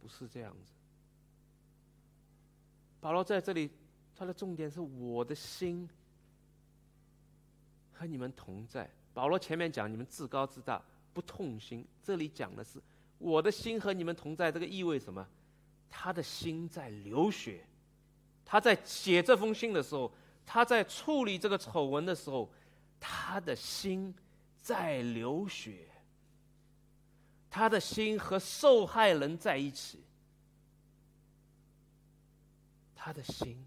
[0.00, 0.72] 不是这样子。
[3.00, 3.70] 保罗在这里，
[4.14, 5.88] 他的重点是我的心
[7.92, 8.88] 和你们同在。
[9.14, 12.80] 保罗前面讲你们自高自大，不痛心，这里讲的是。
[13.18, 15.26] 我的心和你们同在，这个意味什么？
[15.88, 17.64] 他的心在流血，
[18.44, 20.12] 他在写这封信的时候，
[20.44, 22.50] 他在处理这个丑闻的时候，
[23.08, 24.12] 他的心
[24.60, 25.88] 在流血，
[27.48, 30.02] 他的心和受害人在一起，
[32.96, 33.64] 他的心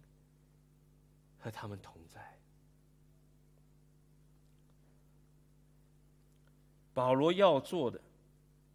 [1.40, 2.38] 和他们同在。
[6.94, 8.02] 保罗要做的。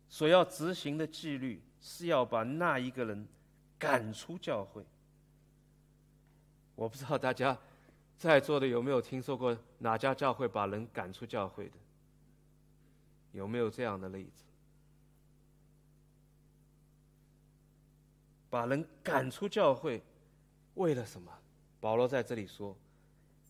[0.09, 3.27] 所要执行的纪律是要把那一个人
[3.79, 4.87] 赶出教会。
[6.77, 7.59] 我不知道大家
[8.16, 11.74] 在座的有没有听说过哪家教会把人赶出教会的？
[13.33, 14.44] 有没有这样的例子？
[18.48, 20.03] 把人赶出教会，
[20.74, 21.33] 为了什么？
[21.81, 22.77] 保罗在这里说，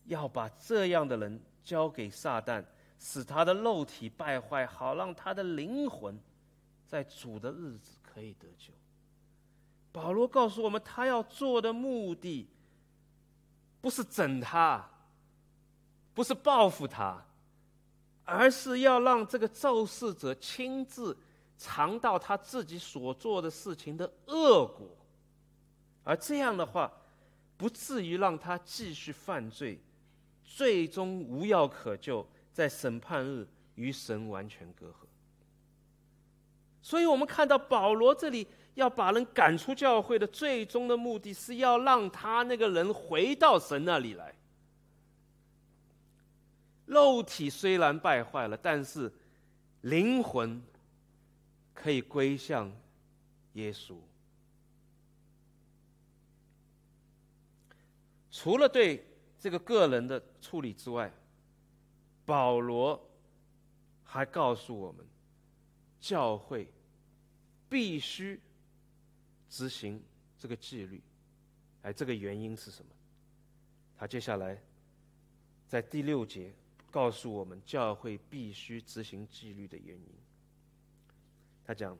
[0.05, 2.65] 要把这样的人交给撒旦，
[2.99, 6.19] 使他的肉体败坏，好让他的灵魂。
[6.87, 8.71] 在主的日子可以得救。
[9.91, 12.47] 保罗告诉我们，他要做的目的，
[13.85, 14.83] 不是整他，
[16.15, 17.23] 不是报复他，
[18.23, 21.15] 而是要让这个肇事者亲自
[21.55, 24.87] 尝到他自己所做的事情的恶果，
[26.03, 26.91] 而这样的话，
[27.57, 29.79] 不至于让他继续犯罪，
[30.43, 34.93] 最终无药可救，在审判日与神完全隔阂。
[36.81, 44.33] 所以我们看到保罗这里要把人赶出教会的最终的目的是要让他那个人回到神那里来。
[46.85, 49.11] 肉体虽然败坏了，但是
[49.81, 50.61] 灵魂
[51.73, 52.71] 可以归向
[53.53, 53.95] 耶稣。
[58.29, 59.05] 除了对
[59.39, 61.11] 这个个人的处理之外，
[62.25, 63.01] 保罗
[64.03, 65.05] 还告诉我们，
[65.99, 66.71] 教会。
[67.67, 68.39] 必须
[69.55, 70.03] 执行
[70.37, 71.01] 这个纪律，
[71.83, 72.91] 哎，这个原因是什么？
[73.97, 74.61] 他接下来
[75.65, 76.53] 在第六节
[76.91, 80.09] 告诉我们，教会必须执行纪律的原因。
[81.63, 81.97] 他讲：“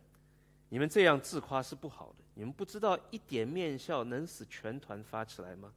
[0.67, 5.73] 你们这样自夸是不好的，你们不知道一点面笑能使全团发起来吗？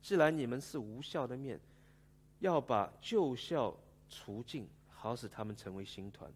[0.00, 1.58] 既然你们是无效的面，
[2.38, 3.76] 要把旧笑
[4.08, 6.32] 除尽，好使他们成为新团。”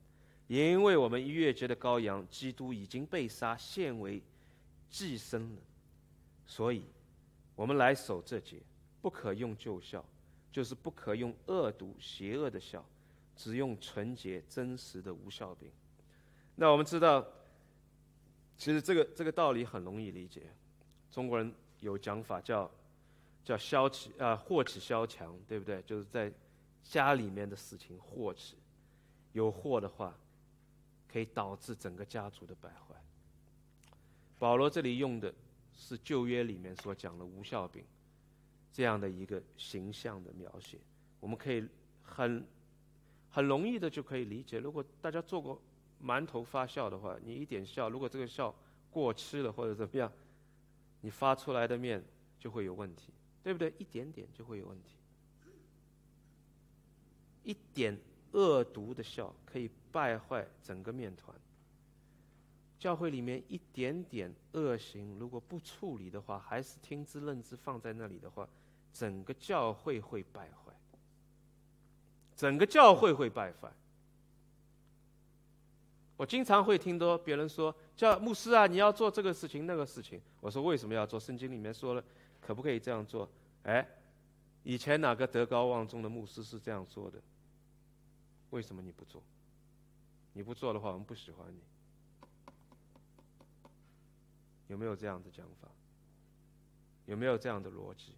[0.49, 4.21] 也因为我们逾越节的羔羊基督已经被杀，现为
[4.93, 5.63] 寄生了，
[6.47, 6.85] 所以，
[7.57, 8.63] 我们来守这节，
[9.01, 10.05] 不可用旧笑，
[10.53, 12.85] 就是不可用恶毒邪恶的笑，
[13.35, 15.73] 只用纯洁真实的无效饼。
[16.55, 17.27] 那我们知道，
[18.57, 20.43] 其实这个这个道理很容易理解。
[21.11, 22.71] 中国人有讲法叫
[23.43, 25.83] 叫消起啊祸起萧墙，对不对？
[25.83, 26.31] 就是在
[26.85, 28.57] 家里面的事情祸起，
[29.33, 30.15] 有祸的话。
[31.13, 32.95] 可以导致整个家族的败坏。
[34.43, 35.33] 保罗这里用的
[35.73, 37.85] 是旧约里面所讲的无效饼
[38.73, 40.81] 这样的一个形象的描写，
[41.21, 41.65] 我们可以
[42.03, 42.45] 很
[43.31, 44.59] 很容易的就可以理解。
[44.59, 45.63] 如果大家做过
[46.03, 48.53] 馒头发酵的话，你一点酵，如果这个酵
[48.91, 50.13] 过期了或者怎么样，
[51.03, 52.03] 你发出来的面
[52.37, 53.13] 就会有问题，
[53.45, 53.73] 对不对？
[53.79, 54.97] 一点点就会有问题。
[57.45, 57.97] 一点
[58.33, 61.33] 恶毒的笑可以败坏整个面团。
[62.83, 68.49] 教会里面一点点恶行，如果不处理的话，还是听之任之放在那里的话，
[68.93, 70.75] 整个教会会败坏。
[72.35, 73.73] 整个教会会败坏。
[76.17, 81.21] 我经常会听到别人说：“叫牧师啊，你要做这个事情那个事情。”我说：“为什么要做？
[81.21, 82.03] 圣经里面说了，
[82.41, 83.31] 可不可以这样做？”
[83.63, 83.87] 哎，
[84.65, 87.23] 以前哪个德高望重的牧师是这样做的？
[88.51, 89.23] 为什么你不做？
[90.33, 91.61] 你不做的话，我们不喜欢你。
[94.73, 95.69] 有没有这样的讲法？
[97.05, 98.15] 有没有这样的逻辑？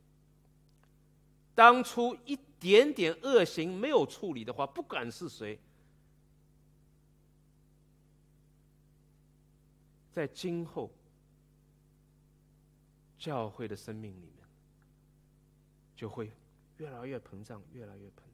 [1.52, 5.58] 当初一点点恶行没有处理的话，不管是谁，
[10.12, 10.88] 在今后
[13.18, 14.46] 教会的生命里面，
[15.96, 16.30] 就会
[16.76, 18.33] 越来越膨胀，越来越膨胀。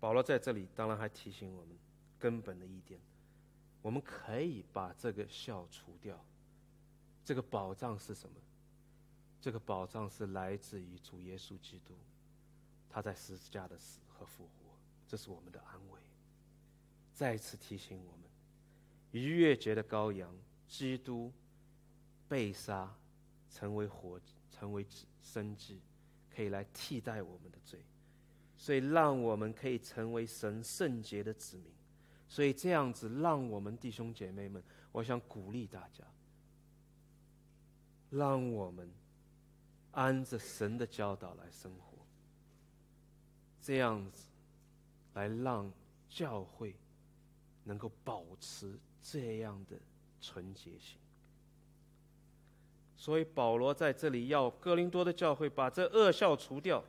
[0.00, 1.76] 保罗在这里当然还提醒我们
[2.18, 3.00] 根本的一点。
[3.82, 6.24] 我们可以把这个笑除掉。
[7.24, 8.36] 这个保障是什么？
[9.40, 11.94] 这个保障是来自于主耶稣基督，
[12.88, 14.74] 他在十字架的死和复活，
[15.06, 16.00] 这是我们的安慰。
[17.12, 18.22] 再次提醒我们，
[19.12, 20.36] 逾越节的羔羊
[20.66, 21.32] 基督
[22.28, 22.92] 被杀，
[23.50, 24.20] 成为活，
[24.50, 24.84] 成为
[25.22, 25.80] 生祭，
[26.34, 27.84] 可以来替代我们的罪，
[28.58, 31.72] 所以让我们可以成为神圣洁的子民。
[32.28, 36.04] 所以这样子，让我们弟兄姐妹们，我想鼓励大家，
[38.10, 38.86] 让我们
[39.92, 42.04] 按着神的教导来生活，
[43.62, 44.24] 这样子
[45.14, 45.72] 来让
[46.10, 46.74] 教会
[47.64, 49.78] 能够保持这样的
[50.20, 50.98] 纯洁性。
[52.94, 56.84] 所以保罗在这里要哥林多的教会把这恶笑除掉，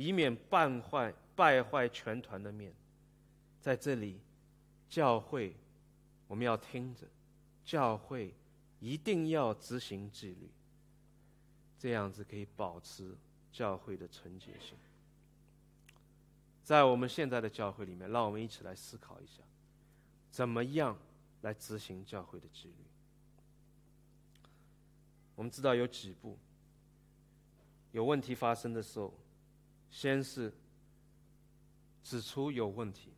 [0.00, 2.72] 以免败坏败坏全团的面。
[3.60, 4.18] 在这里，
[4.88, 5.54] 教会
[6.26, 7.06] 我们要听着，
[7.62, 8.34] 教会
[8.78, 10.50] 一定要执行纪律，
[11.78, 13.14] 这样子可以保持
[13.52, 14.78] 教会的纯洁性。
[16.64, 19.42] 在我们现在的教会里面，让我们一起来思考一下，
[20.30, 20.96] 怎么样
[21.42, 22.84] 来执行教会的纪律？
[25.34, 26.38] 我们知道有几步，
[27.92, 29.12] 有问题发生的时候，
[29.90, 30.52] 先是
[32.02, 33.10] 指出有问题。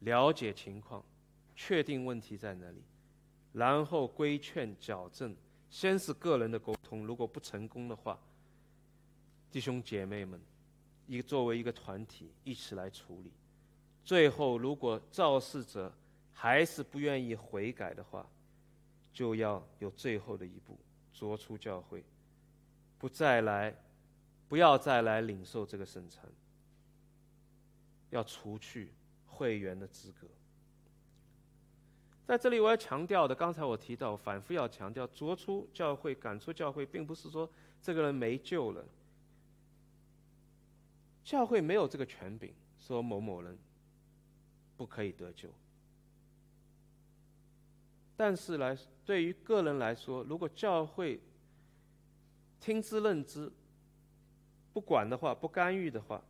[0.00, 1.02] 了解情况，
[1.56, 2.82] 确定问题在哪里，
[3.52, 5.34] 然后规劝矫正。
[5.70, 8.18] 先是个人的沟通，如果不成功的话，
[9.50, 10.40] 弟兄姐妹们，
[11.06, 13.32] 一作为一个团体一起来处理。
[14.04, 15.92] 最后，如果肇事者
[16.32, 18.28] 还是不愿意悔改的话，
[19.12, 20.78] 就要有最后的一步，
[21.12, 22.04] 逐出教会，
[22.98, 23.74] 不再来，
[24.54, 26.30] 不要再来领受这个圣餐，
[28.10, 28.92] 要除去。
[29.26, 30.28] 会员的资格，
[32.24, 37.50] 在这里我要强调的，刚才我提到，反复要强调，逐出教会、赶出教会，并不是说
[37.82, 38.84] 这个人没救了。
[41.24, 43.58] 教会没有这个权柄，说某某人
[44.76, 45.48] 不可以得救。
[48.16, 51.20] 但是来对于个人来说，如果教会
[52.60, 53.50] 听之任之，
[54.74, 56.22] 不管的话，不干预的话，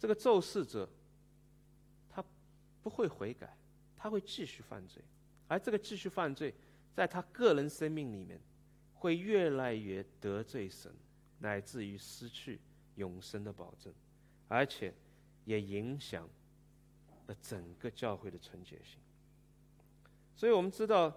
[0.00, 0.88] 这个咒事者
[2.10, 2.24] 他。
[2.82, 3.56] 不会悔改，
[3.96, 5.00] 他会继续犯罪，
[5.46, 6.52] 而这个继续犯罪，
[6.92, 8.40] 在他个人生命里面，
[8.94, 10.92] 会越来越得罪神，
[11.38, 12.58] 乃至于失去
[12.96, 13.94] 永生的保证，
[14.48, 14.92] 而且
[15.44, 16.28] 也影响
[17.28, 18.98] 了整个教会的纯洁性。
[20.34, 21.16] 所以我们知道，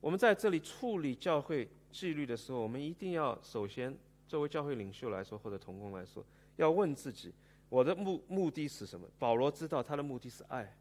[0.00, 3.96] 我们在这里处理教会纪律的时候，我们一定要首先
[4.26, 6.24] 作为教会领袖来说，或者同工来说，
[6.56, 7.32] 要问自己：
[7.68, 9.08] 我的目目的是什么？
[9.18, 10.76] 保罗知道他的目的是爱。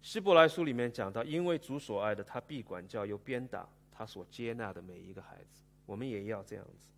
[0.00, 5.62] 希伯来书里面讲到，因为主所爱的，他必管教，又鞭打他所接纳的每一个孩子。
[5.86, 6.88] 我们也要这样子。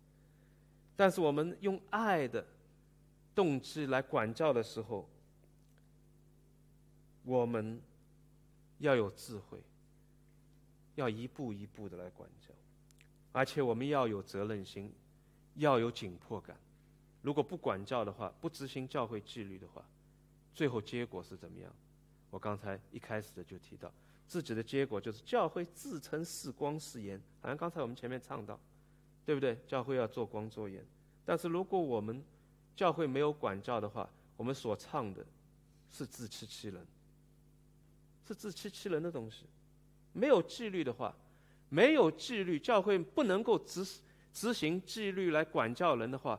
[0.95, 2.45] 但是我们用爱的
[3.35, 5.07] 动机来管教的时候，
[7.23, 7.81] 我们
[8.79, 9.59] 要有智慧，
[10.95, 12.53] 要一步一步的来管教，
[13.33, 14.91] 而且我们要有责任心，
[15.55, 16.57] 要有紧迫感。
[17.21, 19.83] 如果不管教的话，不执行教会纪律的话，
[20.53, 21.71] 最后结果是怎么样？
[22.29, 23.91] 我刚才一开始的就提到，
[24.27, 28.59] 自己的结果就是教会自称是光是盐，好像刚才我们前面唱到，
[29.25, 29.57] 对不对？
[29.67, 30.85] 教会要做光做盐，
[31.23, 32.23] 但是如果我们
[32.75, 35.25] 教会没有管教的话，我们所唱的
[35.91, 36.85] 是自欺欺人，
[38.27, 39.45] 是自欺欺人的东西。
[40.11, 41.15] 没有纪律的话，
[41.69, 43.83] 没有纪律，教会不能够执
[44.35, 46.37] 执行纪律来管教人的话，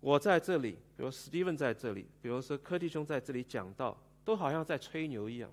[0.00, 5.48] 我在这里，比如史蒂文在这里，比如说柯弟兄在这里讲道，都好像在吹牛一样。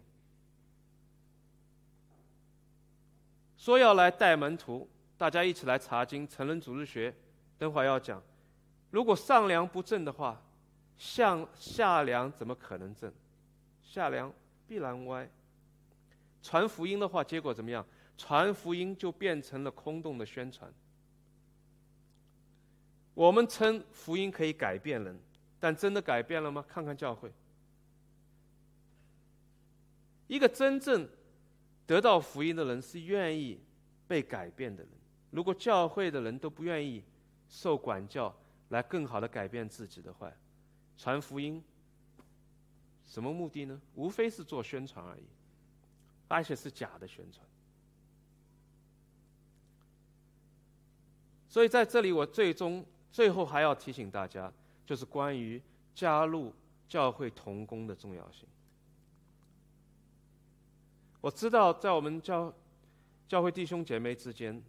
[3.57, 4.89] 说要来带门徒，
[5.19, 7.13] 大家一起来查经，成人组织学，
[7.59, 8.19] 等会儿要讲。
[8.89, 10.41] 如果上梁不正的话，
[10.97, 13.13] 向下梁怎么可能正？
[13.83, 14.33] 下梁
[14.67, 15.29] 必然歪。
[16.41, 17.85] 传福音的话，结果怎么样？
[18.19, 20.69] 传福音就变成了空洞的宣传。
[23.13, 25.17] 我们称福音可以改变人，
[25.57, 26.63] 但真的改变了吗？
[26.67, 27.31] 看看教会，
[30.27, 31.07] 一个真正
[31.87, 33.57] 得到福音的人是愿意
[34.05, 34.91] 被改变的人。
[35.31, 37.01] 如果教会的人都不愿意
[37.47, 38.35] 受管教，
[38.67, 40.29] 来更好的改变自己的话，
[40.97, 41.63] 传福音
[43.07, 43.79] 什么目的呢？
[43.95, 45.23] 无非是做宣传而已，
[46.27, 47.45] 而且是假的宣传。
[51.49, 54.49] 所以在这里，我最终最后还要提醒大家，
[54.85, 55.61] 就是关于
[55.93, 56.53] 加入
[56.87, 58.47] 教会同工的重要性。
[61.19, 62.53] 我知道，在我们教
[63.27, 64.63] 教会弟兄姐妹之间，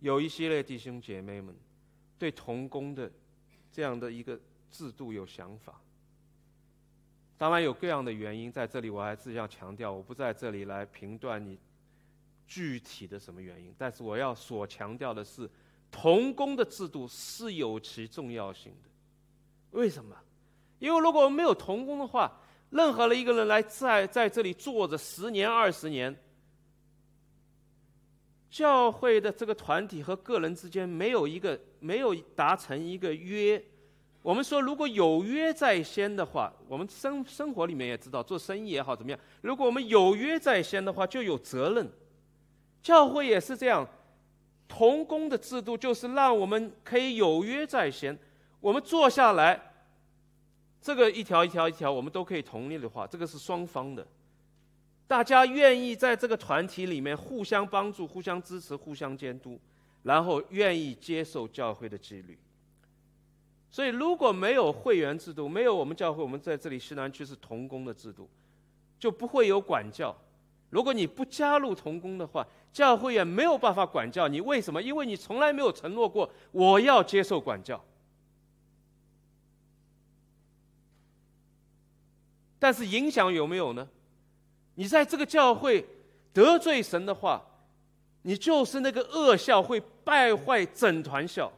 [0.00, 1.54] 有一系列弟兄姐妹们
[2.18, 3.08] 对同工的。
[3.70, 4.36] 这样的一个
[4.70, 5.78] 制度有想法，
[7.36, 8.50] 当然有各样的原因。
[8.50, 11.56] 在这里，我还是要强调，我不在这里来评断你
[12.46, 13.72] 具体的什么原因。
[13.78, 15.48] 但是我要所强调的是，
[15.90, 18.88] 童工的制度是有其重要性的。
[19.72, 20.16] 为什么？
[20.78, 26.16] 因为如果我们没有童工的话，任何的一个人来在在这里坐着十年、二十年。
[28.50, 33.62] 教会的这个团体和个人之间没有一个没有达成一个约。
[34.22, 39.20] 我们说，如果有约在先的话，我们生生活里面也知道，做生意也好怎么样。
[39.42, 41.90] 如果我们有约在先的话，就有责任。
[42.82, 43.86] 教会也是这样，
[44.68, 48.16] 同工的制度就是让我们可以有约在先。
[48.60, 49.58] 我们坐下来，
[50.80, 54.06] 这个一条一条一条，我们都可以同意的话，这个是双方的。
[55.06, 59.58] 大家愿意在这个团体里面互相帮助、互相支持、互相监督，
[60.02, 62.38] 然后愿意接受教会的纪律。
[63.70, 68.28] 所以，如果没有会员制度，没有我们教会，我们在这里西南区是同工的制度，
[68.98, 70.14] 就不会有管教。
[70.70, 74.40] 如果你不加入同工的话，教会也没有办法管教你。
[74.40, 74.82] 为什么？
[74.82, 77.82] 因为你从来没有承诺过我要接受管教。
[82.58, 83.88] 但是影响有没有呢？
[84.74, 85.86] 你在这个教会
[86.32, 87.42] 得罪神的话，
[88.22, 91.50] 你就是那个恶校，会败坏整团校。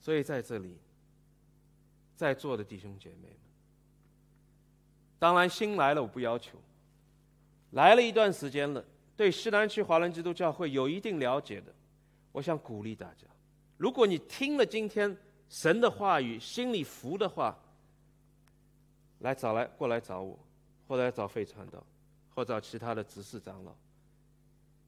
[0.00, 0.79] 所以在这里，
[2.20, 3.36] 在座的弟兄姐妹们，
[5.18, 6.58] 当然新来了，我不要求；
[7.70, 8.84] 来了一段时间了，
[9.16, 11.72] 对西南区华人基督教会有一定了解的，
[12.32, 13.26] 我想鼓励大家。
[13.78, 15.16] 如果你听了今天
[15.48, 17.58] 神的话语，心里服的话，
[19.20, 20.38] 来找来过来找我，
[20.86, 21.82] 或者找费传道，
[22.34, 23.72] 或找其他的执事长老，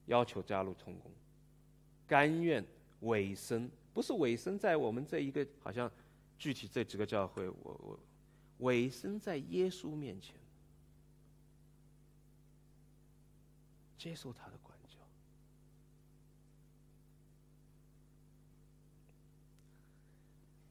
[0.04, 1.10] 要求加入同工，
[2.06, 2.62] 甘愿
[3.00, 5.90] 委身，不是委身在我们这一个好像
[6.42, 8.00] 具体这几个教会，我我
[8.66, 10.34] 委身在耶稣面前，
[13.96, 14.98] 接受他的管教。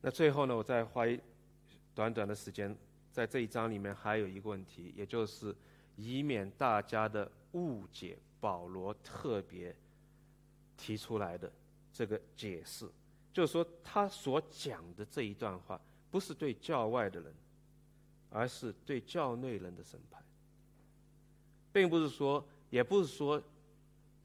[0.01, 1.17] 那最后呢，我再花一
[1.95, 2.75] 短短的时间，
[3.09, 5.55] 在这一章里面还有一个问题，也就是
[5.95, 9.73] 以免大家的误解，保罗特别
[10.75, 11.49] 提出来的
[11.93, 12.89] 这个解释，
[13.33, 15.79] 就是说他所讲的这一段话，
[16.09, 17.33] 不是对教外的人，
[18.29, 20.21] 而是对教内人的审判，
[21.71, 23.41] 并不是说，也不是说，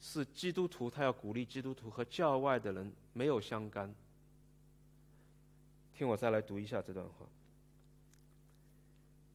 [0.01, 3.95] 是基督徒他要鼓励基督徒和教外的人没有相干。
[5.95, 7.27] 听我再来读一下这段话。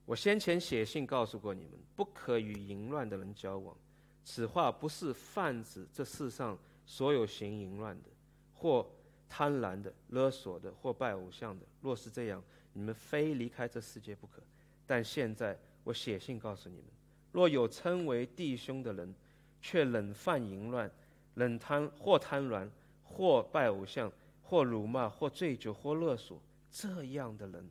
[0.06, 3.76] 我先前写信告诉过你们，不可与淫乱的人交往。
[4.24, 8.10] 此话不是泛指这世上所有行淫乱的，
[8.54, 8.86] 或
[9.32, 11.66] 贪婪的、勒索的，或拜偶像的。
[11.80, 14.44] 若是这样，你们非离开这世界不可。
[14.86, 16.86] 但现在我写信告诉你们：
[17.32, 19.16] 若有称为弟兄的人，
[19.62, 20.92] 却冷犯淫乱、
[21.36, 22.70] 冷贪或贪婪、
[23.06, 24.12] 或拜偶像、
[24.44, 27.70] 或辱骂、或醉酒、或勒索，这样的人，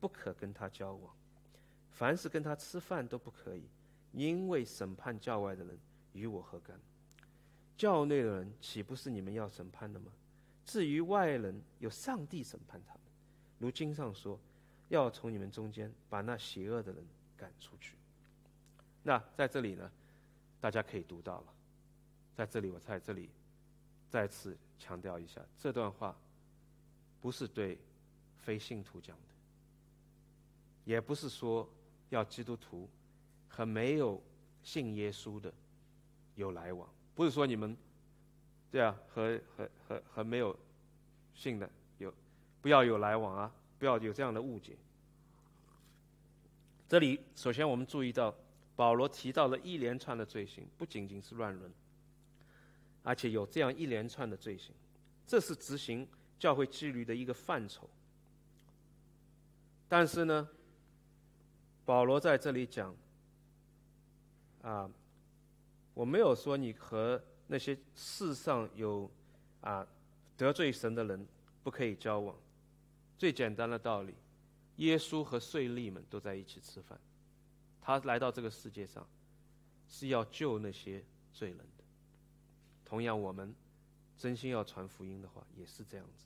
[0.00, 1.14] 不可跟他交往，
[1.90, 3.64] 凡是跟他吃饭都不可以，
[4.12, 5.78] 因为审判教外的人
[6.14, 6.80] 与我何干？
[7.76, 10.10] 教内的人岂不是你们要审判的吗？
[10.64, 13.02] 至于外人，有上帝审判他们。
[13.58, 14.38] 如经上说
[14.88, 17.04] ：“要从你们中间把那邪恶的人
[17.36, 17.94] 赶出去。
[19.02, 19.90] 那在这里呢，
[20.60, 21.46] 大家可以读到了，
[22.34, 23.28] 在这里我在这里
[24.08, 26.16] 再次强调一下，这段话
[27.20, 27.78] 不是对
[28.38, 29.34] 非信徒讲的，
[30.84, 31.68] 也不是说
[32.10, 32.88] 要基督徒
[33.48, 34.22] 和没有
[34.62, 35.52] 信耶稣的
[36.36, 37.76] 有来往，不是说你们
[38.72, 40.58] 对啊和和和和没有
[41.32, 42.12] 信的有
[42.60, 44.76] 不要有来往啊，不要有这样的误解。
[46.88, 48.34] 这里首先我们注意到。
[48.74, 51.70] 保罗提到了一连串的罪行，不仅仅是乱伦，
[53.02, 54.74] 而且有这样一连串的罪行，
[55.26, 56.08] 这是执行
[56.38, 57.88] 教会纪律的一个范畴。
[59.88, 60.48] 但是呢，
[61.84, 62.96] 保罗在这里讲，
[64.62, 64.90] 啊，
[65.92, 67.22] 我没有说你和
[67.52, 69.10] 那些世上有
[69.60, 69.86] 啊
[70.38, 71.26] 得罪神的人
[71.62, 72.34] 不可以交往。
[73.18, 74.14] 最简单的道理，
[74.76, 76.98] 耶稣和税吏们都在一起吃饭。
[77.82, 79.06] 他来到这个世界上，
[79.86, 81.84] 是要救那些罪人的。
[82.86, 83.54] 同样，我们
[84.16, 86.24] 真心要传福音的话，也是这样子。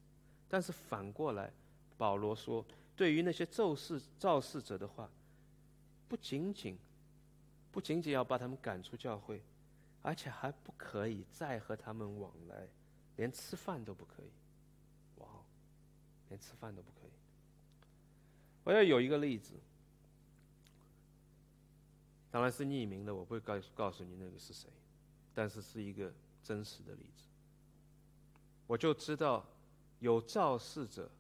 [0.49, 1.53] 但是反过来，
[1.99, 2.65] 保罗说，
[2.95, 5.11] 对于那些咒事造事者的话，
[6.09, 6.79] 不仅仅
[7.73, 9.43] 不仅仅要把他们赶出教会，
[10.07, 12.69] 而且还不可以再和他们往来，
[13.17, 14.31] 连吃饭都不可以。
[15.17, 15.27] 哇，
[16.29, 17.11] 连吃饭都不可以。
[18.63, 19.55] 我要有一个例子。
[22.31, 24.71] 当然是匿名的，我不会告告诉你那个是谁，
[25.35, 27.25] 但是是一个真实的例子。
[28.69, 29.45] 我就知道
[29.99, 31.11] 有肇事者，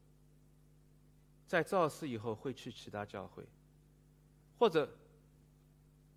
[1.49, 3.45] 在肇事以后会去其他教会，
[4.61, 4.89] 或者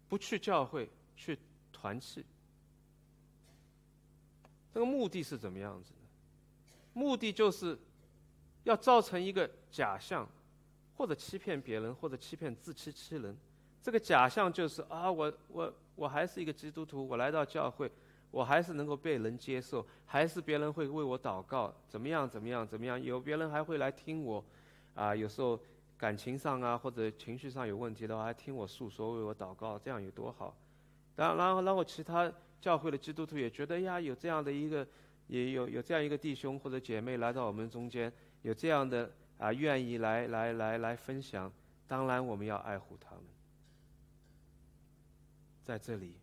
[0.07, 1.39] 不去教会去
[1.71, 2.23] 团契。
[4.73, 5.99] 这个目的是怎么样子的？
[6.93, 7.77] 目的就是
[8.63, 10.27] 要造成一个假象，
[10.95, 13.37] 或者欺骗别人，或者欺骗自欺欺人。
[13.81, 17.89] 这个假象就是啊，我我我还是一个基督徒，我来到教会，
[18.29, 23.01] 我还是能够被人接受，还是别人会为我祷告，怎么样怎么样怎么样？
[23.01, 24.43] 有别人还会来听我，
[24.93, 25.57] 啊，有时候
[25.97, 30.55] 感情上啊或者情绪上有问题的话，还听我诉说，为我祷告，这样有多好？
[31.19, 34.87] 然后然后然后其他教会的基督徒也觉得呀，有这样的一个，
[35.27, 38.11] 也有有这样一个弟兄或者姐妹来到我们中间，
[38.41, 41.51] 有这样的啊愿意来来来来分享，
[41.87, 43.23] 当然我们要爱护他们。
[45.65, 46.15] 在这里，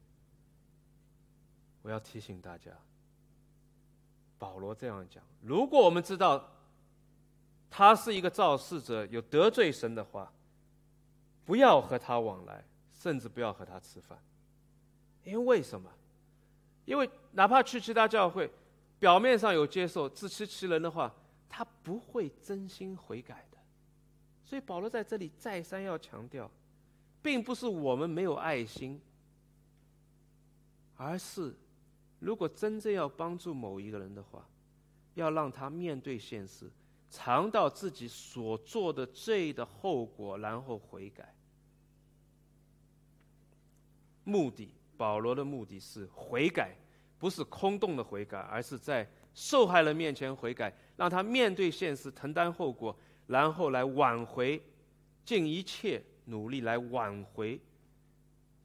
[1.82, 2.70] 我要提醒大家，
[4.38, 6.52] 保罗这样讲：如果我们知道
[7.68, 10.32] 他是一个肇事者，有得罪神的话，
[11.44, 14.18] 不要和他往来，甚至不要和他吃饭。
[15.26, 15.90] 因为什么？
[16.86, 18.48] 因为哪怕去其他教会，
[18.98, 21.12] 表面上有接受、自欺欺人的话，
[21.48, 23.58] 他不会真心悔改的。
[24.44, 26.48] 所以保罗在这里再三要强调，
[27.20, 29.00] 并不是我们没有爱心。
[30.96, 31.52] 而是，
[32.20, 34.48] 如果真正要帮助某一个人的话，
[35.14, 36.70] 要让他面对现实，
[37.10, 41.34] 尝到自己所做的罪的后果，然后悔改。
[44.24, 46.74] 目的，保罗的目的是悔改，
[47.18, 54.62] 不是空洞的悔改，而是在受害人面前悔改，让他面对现实，承担后果，然后来挽回，
[55.24, 57.60] 尽一切努力来挽回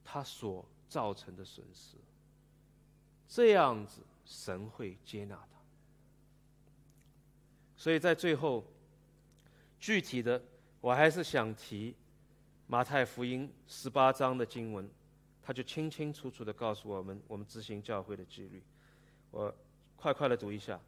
[0.03, 1.97] 他所造成的损失。
[3.27, 5.59] 这样子，神会接纳他。
[7.75, 8.65] 所以在最后，
[9.79, 10.41] 具体的，
[10.79, 11.95] 我还是想提
[12.67, 14.89] 马太福音十八章的经文，
[15.41, 18.61] 他就清清楚楚的告诉我们，我们执行教会的纪律。
[19.31, 19.53] 我
[19.95, 20.79] 快快的读一下：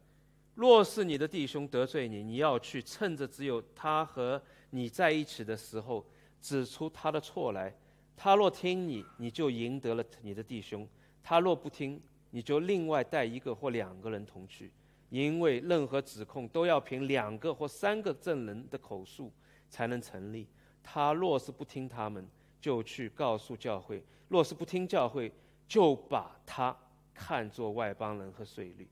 [0.54, 4.40] 若是你的弟兄得罪你，你要去趁着只有他和
[4.70, 6.04] 你在一起的时候，
[6.40, 7.74] 指出他的错来。
[8.16, 10.86] 他若听你，你就赢得了你的弟兄；
[11.22, 12.00] 他若不听，
[12.30, 14.70] 你就另外带一个或两个人同去，
[15.10, 19.32] 因为任何指控都要凭两个或三个证人的口述
[19.68, 20.46] 才能成立。
[20.82, 22.24] 他若是不听他们，
[22.64, 25.30] 就去告诉教会；若是不听教会，
[25.68, 26.74] 就把他
[27.12, 28.86] 看作外邦人和税吏。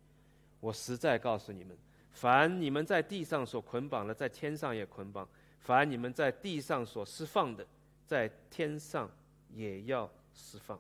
[0.61, 1.75] 我实在告诉你们：
[2.11, 5.27] 凡你们在地上所捆绑的，在天上也捆绑；
[5.61, 7.67] 凡你们在地上所释放的，
[8.07, 9.11] 在天上
[9.55, 10.79] 也要释放。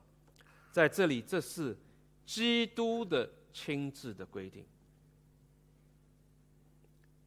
[0.70, 1.74] 在这里，这是。
[2.24, 4.64] 基督的亲自的规定，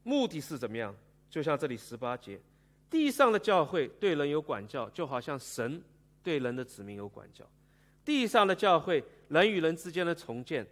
[0.04, 0.96] 目的是怎么样？
[1.30, 2.40] 就像这里十八节，
[2.90, 5.82] 地上的教会对人有管教，就好像神
[6.24, 7.46] 对人的子民有管教。
[8.04, 10.66] 地上的教会，人与人之间的重建，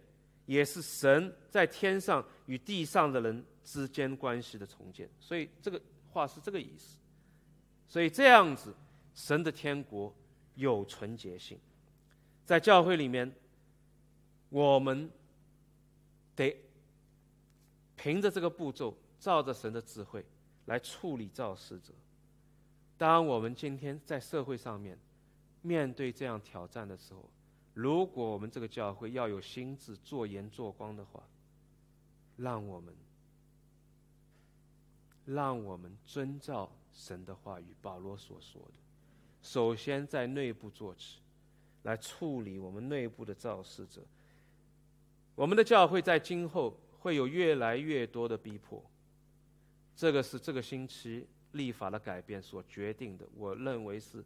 [0.46, 5.08] 也是神在天上与地上的人之间关系的重建。
[5.18, 5.80] 所以这个
[6.12, 6.98] 话是这个意思。
[7.88, 8.72] 所以这样子，
[9.14, 10.14] 神的天国
[10.54, 11.58] 有纯洁性。
[12.44, 13.30] 在教会里面，
[14.48, 15.10] 我们
[16.36, 16.56] 得
[17.96, 20.24] 凭着这个步骤，照着神的智慧
[20.66, 21.92] 来处理造事者。
[22.96, 24.98] 当我们今天在社会上面
[25.62, 27.28] 面对这样挑战的时候，
[27.74, 31.22] 如果我们这个教会要有心智做盐做光的话，
[32.36, 32.94] 让我们
[35.26, 38.74] 让我们遵照神的话语，保罗所说的，
[39.42, 41.18] 首先在内部做起。
[41.84, 44.00] 来处理我们内部的肇事者。
[45.34, 48.82] 我们的教会在今后会有越来越多的逼迫，
[49.96, 54.24] 这个是这个星期立法的改变所决定的，我认为是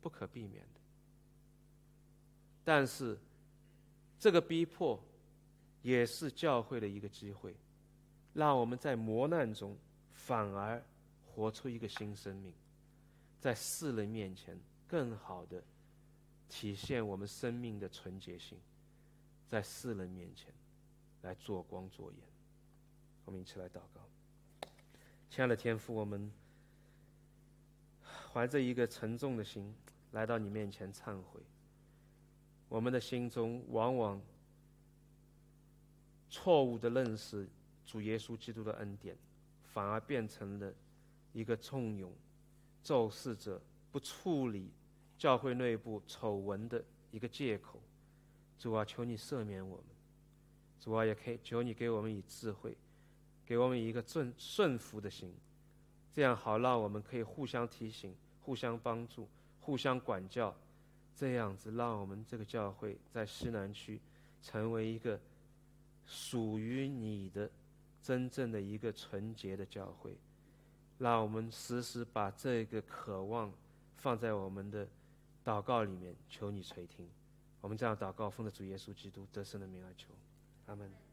[0.00, 0.80] 不可避免的。
[2.64, 3.18] 但是，
[4.18, 4.98] 这个逼迫
[5.82, 7.54] 也是教会的一个机会，
[8.32, 9.76] 让我们在磨难中
[10.12, 10.82] 反而
[11.26, 12.52] 活出一个新生命，
[13.38, 14.58] 在世人面前
[14.88, 15.62] 更好的。
[16.46, 18.58] 体现我们生命的纯洁性，
[19.48, 20.52] 在世人面前
[21.22, 22.20] 来做光做盐。
[23.24, 24.00] 我们一起来祷告，
[25.30, 26.30] 亲爱的天父，我们
[28.32, 29.74] 怀着一个沉重的心
[30.12, 31.40] 来到你面前忏悔。
[32.68, 34.20] 我们的心中往往
[36.30, 37.48] 错误的认识
[37.84, 39.16] 主耶稣基督的恩典，
[39.64, 40.72] 反而变成了
[41.32, 42.12] 一个纵容
[42.82, 43.60] 咒事者
[43.90, 44.70] 不处理。
[45.16, 47.80] 教会内部丑闻的一个借口，
[48.58, 49.86] 主啊，求你赦免我们。
[50.80, 52.76] 主啊，也可以求你给我们以智慧，
[53.46, 55.34] 给我们一个顺顺服的心，
[56.12, 59.28] 这样好让我们可以互相提醒、互相帮助、
[59.60, 60.54] 互相管教，
[61.14, 64.00] 这样子让我们这个教会在西南区
[64.42, 65.20] 成为一个
[66.06, 67.50] 属于你的
[68.02, 70.16] 真正的一个纯洁的教会。
[70.98, 73.52] 让我们时时把这个渴望
[73.96, 74.88] 放在我们的。
[75.44, 77.06] 祷告里面，求你垂听。
[77.60, 80.08] 我们这样祷告，奉着主耶稣基督得胜的名而求，
[80.64, 81.03] 阿门。